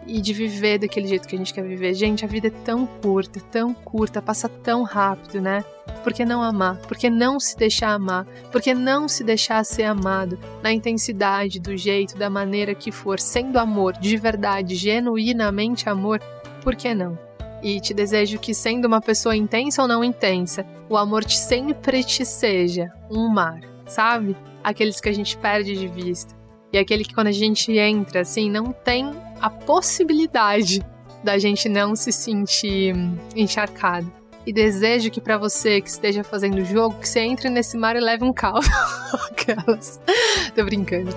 [0.09, 1.93] e de viver daquele jeito que a gente quer viver.
[1.93, 5.63] Gente, a vida é tão curta, tão curta, passa tão rápido, né?
[6.03, 6.79] Por que não amar?
[6.79, 8.25] Por que não se deixar amar?
[8.51, 13.21] Por que não se deixar ser amado na intensidade, do jeito, da maneira que for,
[13.21, 16.21] sendo amor, de verdade, genuinamente amor?
[16.63, 17.19] Por que não?
[17.63, 22.03] E te desejo que, sendo uma pessoa intensa ou não intensa, o amor te sempre
[22.03, 24.35] te seja um mar, sabe?
[24.65, 26.38] Aqueles que a gente perde de vista.
[26.73, 29.11] E aquele que quando a gente entra, assim, não tem
[29.41, 30.85] a possibilidade
[31.23, 32.95] da gente não se sentir
[33.35, 34.11] encharcado.
[34.47, 37.97] E desejo que para você que esteja fazendo o jogo, que você entre nesse mar
[37.97, 38.66] e leve um caldo.
[39.31, 40.01] Aquelas.
[40.55, 41.14] Tô brincando.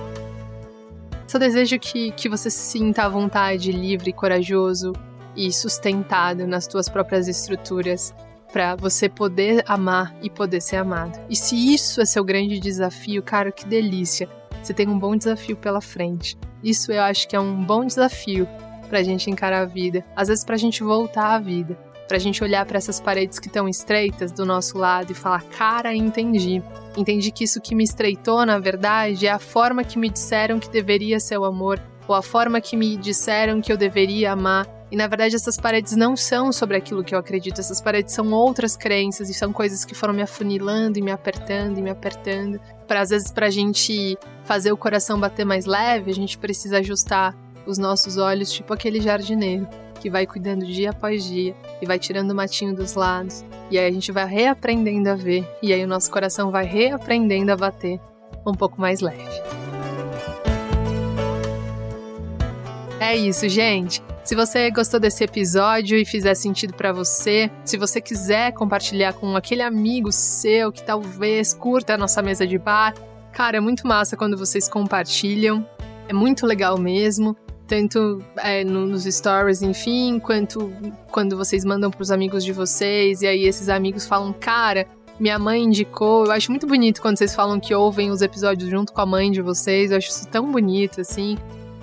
[1.27, 4.91] Só desejo que, que você se sinta à vontade, livre, corajoso
[5.33, 8.13] e sustentado nas tuas próprias estruturas
[8.51, 11.17] para você poder amar e poder ser amado.
[11.29, 14.27] E se isso é seu grande desafio, cara, que delícia!
[14.61, 16.37] Você tem um bom desafio pela frente.
[16.63, 18.47] Isso eu acho que é um bom desafio
[18.89, 20.03] pra gente encarar a vida.
[20.15, 21.77] Às vezes pra gente voltar à vida.
[22.07, 25.95] Pra gente olhar para essas paredes que estão estreitas do nosso lado e falar: cara,
[25.95, 26.61] entendi.
[26.97, 30.69] Entendi que isso que me estreitou, na verdade, é a forma que me disseram que
[30.69, 34.67] deveria ser o amor, ou a forma que me disseram que eu deveria amar.
[34.91, 38.29] E na verdade, essas paredes não são sobre aquilo que eu acredito, essas paredes são
[38.33, 42.59] outras crenças e são coisas que foram me afunilando e me apertando e me apertando.
[42.85, 46.79] Para às vezes, para a gente fazer o coração bater mais leve, a gente precisa
[46.79, 47.33] ajustar
[47.65, 49.65] os nossos olhos, tipo aquele jardineiro
[50.01, 53.45] que vai cuidando dia após dia e vai tirando o matinho dos lados.
[53.69, 57.51] E aí a gente vai reaprendendo a ver, e aí o nosso coração vai reaprendendo
[57.53, 57.97] a bater
[58.45, 59.23] um pouco mais leve.
[62.99, 64.01] É isso, gente.
[64.23, 69.35] Se você gostou desse episódio e fizer sentido para você, se você quiser compartilhar com
[69.35, 72.93] aquele amigo seu que talvez curta a nossa mesa de bar,
[73.33, 75.67] cara, é muito massa quando vocês compartilham.
[76.07, 77.35] É muito legal mesmo
[77.71, 80.73] tanto é, nos stories, enfim, quanto
[81.09, 84.85] quando vocês mandam para os amigos de vocês, e aí esses amigos falam, cara,
[85.17, 86.25] minha mãe indicou.
[86.25, 89.31] Eu acho muito bonito quando vocês falam que ouvem os episódios junto com a mãe
[89.31, 91.37] de vocês, eu acho isso tão bonito, assim.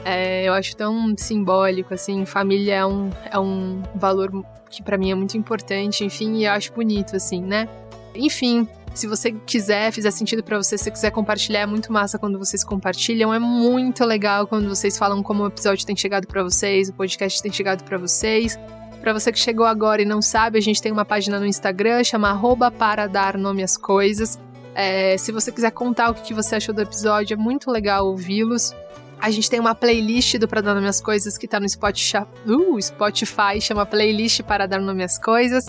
[0.04, 4.30] É, eu acho tão simbólico, assim, família é um, é um valor
[4.70, 7.68] que para mim é muito importante, enfim, e eu acho bonito, assim, né?
[8.14, 12.18] Enfim, se você quiser, fizer sentido para você, se você quiser compartilhar, é muito massa
[12.18, 13.32] quando vocês compartilham.
[13.32, 17.40] É muito legal quando vocês falam como o episódio tem chegado para vocês, o podcast
[17.40, 18.58] tem chegado para vocês.
[19.00, 22.02] Para você que chegou agora e não sabe, a gente tem uma página no Instagram,
[22.02, 22.36] chama
[22.76, 24.38] para dar nome às coisas.
[24.74, 28.74] É, se você quiser contar o que você achou do episódio, é muito legal ouvi-los.
[29.20, 32.24] A gente tem uma playlist do Para Dar Nome às Coisas que tá no Spotify,
[32.46, 35.66] uh, Spotify, chama Playlist para Dar Nome às Coisas.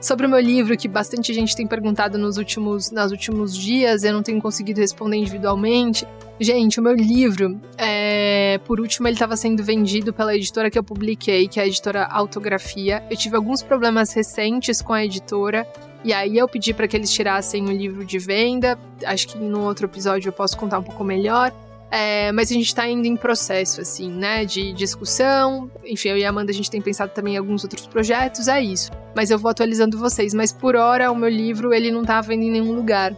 [0.00, 4.12] Sobre o meu livro, que bastante gente tem perguntado nos últimos, nos últimos dias, eu
[4.12, 6.06] não tenho conseguido responder individualmente.
[6.38, 8.60] Gente, o meu livro, é...
[8.64, 12.04] por último, ele estava sendo vendido pela editora que eu publiquei, que é a editora
[12.04, 13.02] Autografia.
[13.10, 15.66] Eu tive alguns problemas recentes com a editora,
[16.04, 18.78] e aí eu pedi para que eles tirassem o livro de venda.
[19.04, 21.52] Acho que no outro episódio eu posso contar um pouco melhor.
[21.90, 25.70] É, mas a gente está indo em processo, assim, né, de discussão.
[25.84, 28.60] Enfim, eu e a Amanda, a gente tem pensado também em alguns outros projetos, é
[28.60, 28.90] isso.
[29.16, 30.34] Mas eu vou atualizando vocês.
[30.34, 33.16] Mas por hora, o meu livro, ele não tá vendo em nenhum lugar.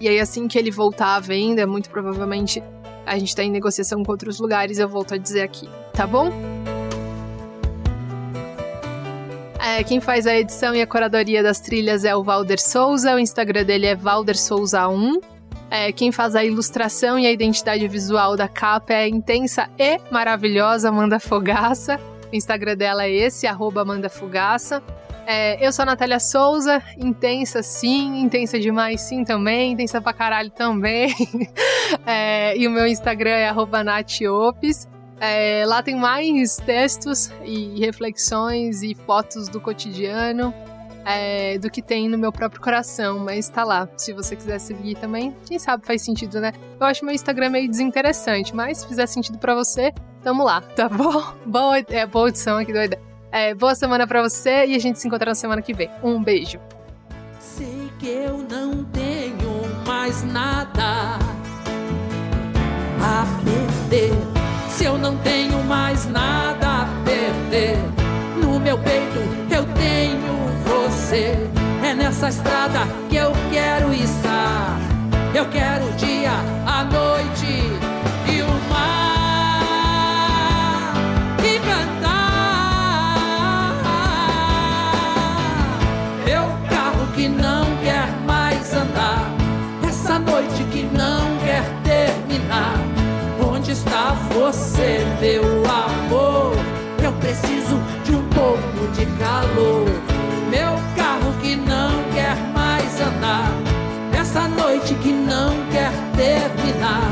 [0.00, 2.62] E aí, assim que ele voltar à venda, muito provavelmente
[3.06, 6.30] a gente está em negociação com outros lugares, eu volto a dizer aqui, tá bom?
[9.60, 13.18] É, quem faz a edição e a curadoria das trilhas é o Valder Souza, o
[13.18, 15.33] Instagram dele é valdersouza1.
[15.70, 19.98] É, quem faz a ilustração e a identidade visual da capa é a intensa e
[20.10, 21.98] maravilhosa Amanda Fogaça.
[22.32, 24.82] O Instagram dela é esse, arroba Amanda Fogaça.
[25.26, 30.50] É, eu sou a Natália Souza, intensa sim, intensa demais sim também, intensa pra caralho
[30.50, 31.14] também.
[32.06, 33.50] é, e o meu Instagram é
[33.82, 34.88] natiopes.
[35.18, 40.52] É, lá tem mais textos e reflexões e fotos do cotidiano
[41.04, 43.88] é, do que tem no meu próprio coração, mas tá lá.
[43.96, 46.52] Se você quiser seguir também, quem sabe faz sentido, né?
[46.80, 49.92] Eu acho meu Instagram meio desinteressante, mas se fizer sentido para você,
[50.22, 51.22] tamo lá, tá bom?
[51.44, 52.98] Boa, é, boa edição aqui, doida.
[53.30, 55.90] É, boa semana para você e a gente se encontra na semana que vem.
[56.02, 56.58] Um beijo.
[57.38, 61.18] Sei que eu não tenho mais nada
[63.00, 64.12] a perder.
[64.68, 67.76] Se eu não tenho mais nada a perder,
[68.40, 69.03] no meu peito
[71.04, 71.36] você.
[71.82, 72.80] É nessa estrada
[73.10, 74.78] que eu quero estar.
[75.34, 76.32] Eu quero o dia,
[76.66, 77.46] a noite
[78.26, 79.64] e o mar.
[81.44, 82.14] E cantar.
[86.24, 89.30] Meu carro que não quer mais andar.
[89.86, 92.78] Essa noite que não quer terminar.
[93.46, 96.54] Onde está você, meu amor?
[97.02, 100.13] Eu preciso de um pouco de calor
[103.24, 103.50] andar,
[104.12, 107.10] essa noite que não quer terminar.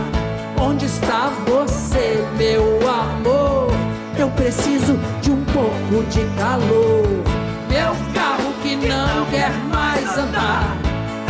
[0.60, 3.70] Onde está você, meu amor?
[4.16, 7.06] Eu preciso de um pouco de calor.
[7.68, 10.76] Meu carro que não quer mais andar,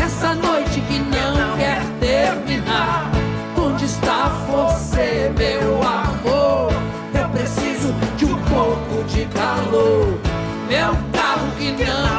[0.05, 3.11] essa noite que não quer terminar.
[3.57, 6.73] Onde está você, meu amor?
[7.15, 10.19] Eu preciso de um pouco de calor.
[10.69, 12.12] Meu carro que não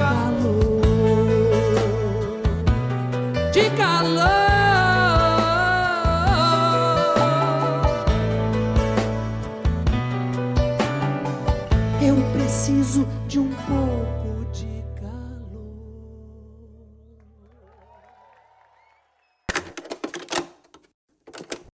[0.00, 0.39] Stop.